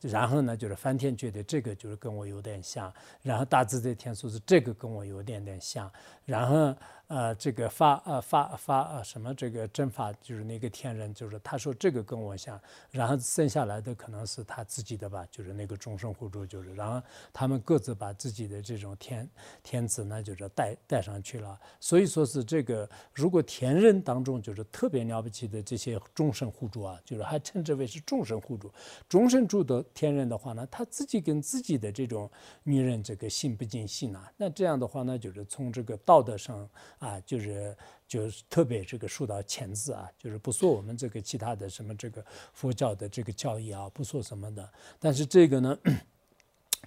[0.00, 5.90] 然后呢，就是梵天觉得这个就是跟我有点像，然后大自在天说是这个跟我有点点像，
[6.24, 6.72] 然后。
[7.08, 17.00] 呃，这个发呃发发呃什么这个真法就是那个天人，就是他说这个跟我像，然后剩下来的可能是他自己的吧，就是那个众生护主，就是然后
[17.32, 19.28] 他们各自把自己的这种天
[19.62, 21.56] 天子呢，就是带带上去了。
[21.78, 28.68] 所以说是这个，如果天人当中就是特别了不起的这些众生护主啊，就是还称之为是众生护主，
[29.08, 32.28] 众生主的天人的话呢，他自己跟自己的这种
[32.64, 36.68] 女人这个心不尽心啊，那这样的话呢，就是从这个道德上。
[36.98, 37.76] 啊，就是
[38.06, 45.78] 就是特别这个受到谴责啊，就是不说我们这个其他的什么这个佛教的这个教义啊，不说什么的，但是这个呢。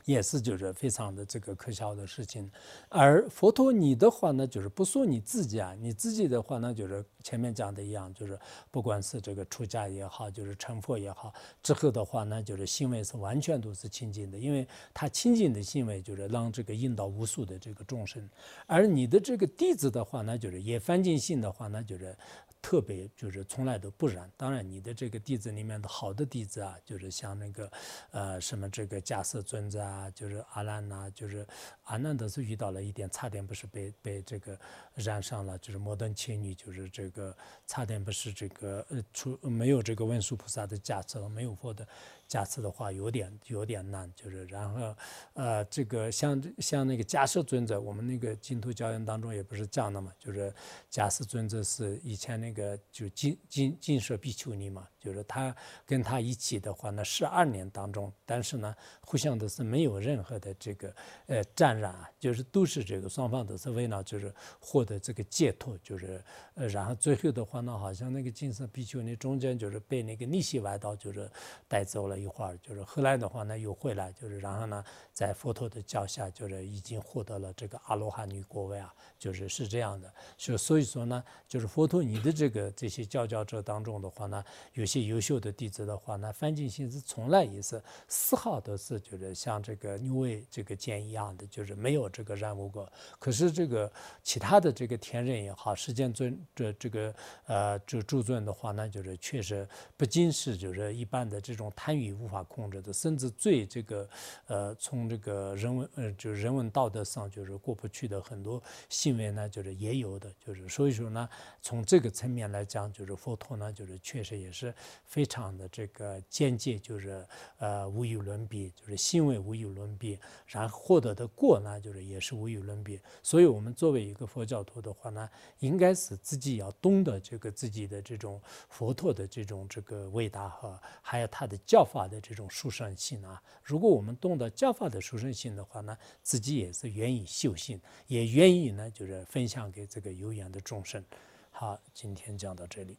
[0.09, 2.49] 也是就是非常的这个可笑的事情，
[2.89, 8.39] 而佛陀你的话呢，就是不说你自己啊，你自己的话呢，就是前面讲的一样，就是
[8.71, 11.31] 不管是这个出家也好，就是成佛也好，
[11.61, 18.27] 之后的话呢，就是行为是完全都是清净的，因为他清净的行为就是让这个引导无数的这个众生，
[18.65, 22.17] 而你的这个弟子的话呢，就是也翻进性的话呢，就是。
[22.61, 24.29] 特别就是从来都不染。
[24.35, 27.71] 当然，你的这个弟子里面的好的弟子啊，就是像那个，
[28.11, 31.47] 呃，什么这个迦色尊者啊，就是阿难呐，就是
[31.83, 34.59] 阿难德是遇到了一点，差点不是被被这个
[34.93, 37.35] 染上了，就是摩登伽女，就是这个
[37.65, 41.87] 差点不是这个呃出没有这个文殊菩萨的加持，没有佛的
[42.29, 44.95] 假设的话有点有点难，就是然后
[45.33, 50.53] 呃这个像像那个假设尊者，我们那个净土教研当中也不是这样的嘛，就是
[50.91, 60.95] 假设尊者是以前那个就金金金舍比丘尼嘛，就是他跟他一起的话，呢十二年当中，但是呢互相都是没有任何的这个
[61.25, 66.23] 呃沾染啊，就是都是这个双方都是为了就是获得这个解脱，就是
[66.53, 71.27] 呃然后最后的话呢，好像那个金色比丘尼中间就是被那个逆袭外道就是
[71.67, 72.19] 带走了。
[72.19, 74.83] 一会儿就是后来的话呢，又回来，就是然后呢，
[75.13, 80.13] 在佛陀的教下，就是已经获得了这个阿罗汉女果位啊，就是是这样的。
[80.37, 84.43] 所所以说呢，就是佛陀你的这个这些教教者当中的话呢，
[84.73, 92.91] 有些优秀的弟子的话呢，梵净心是从来也是丝毫都是就是像这个牛尾这个剑一样的，就是没有这个染污过。
[93.17, 93.89] 可是这个
[94.21, 97.15] 其他的这个天人也好，世间尊这这个
[97.45, 99.65] 呃这诸尊的话呢，就是确实
[99.95, 102.09] 不仅是就是一般的这种贪欲。
[102.11, 104.09] 无法控制的，甚至最这个，
[104.47, 111.29] 呃，从这个人文，呃，就人文道德上，就是过不去的很多行为呢，就是也有的，就是所以说呢，
[111.61, 114.73] 从这个层面来讲，就是佛陀呢，就是确实也是
[115.03, 117.23] 非常的这个间接，就是
[117.57, 120.17] 呃无与伦比，就是行为无与伦比，
[120.47, 122.99] 然后获得的果呢，就是也是无与伦比。
[123.21, 131.89] 所以，我们作为一个佛教徒的话呢，应该是自己要懂得这个自己的这种佛陀的这种这个伟大和还有他的教法。
[131.89, 141.03] 法的这种殊胜性啊，如果我们懂得教法的殊胜性的话呢，自己也是愿意修行，也愿意呢，就是分享给这个有缘的众生。
[141.49, 142.97] 好，今天讲到这里。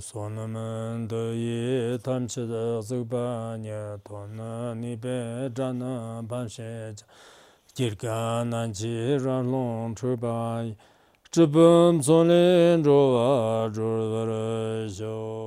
[0.00, 6.96] 소나만 더이 탐치다 즈바냐 돈나 니베 자나 반셰
[7.74, 10.74] 길가난 지란론 추바이
[11.30, 15.46] 쯔범 존렌 조와 조르르쇼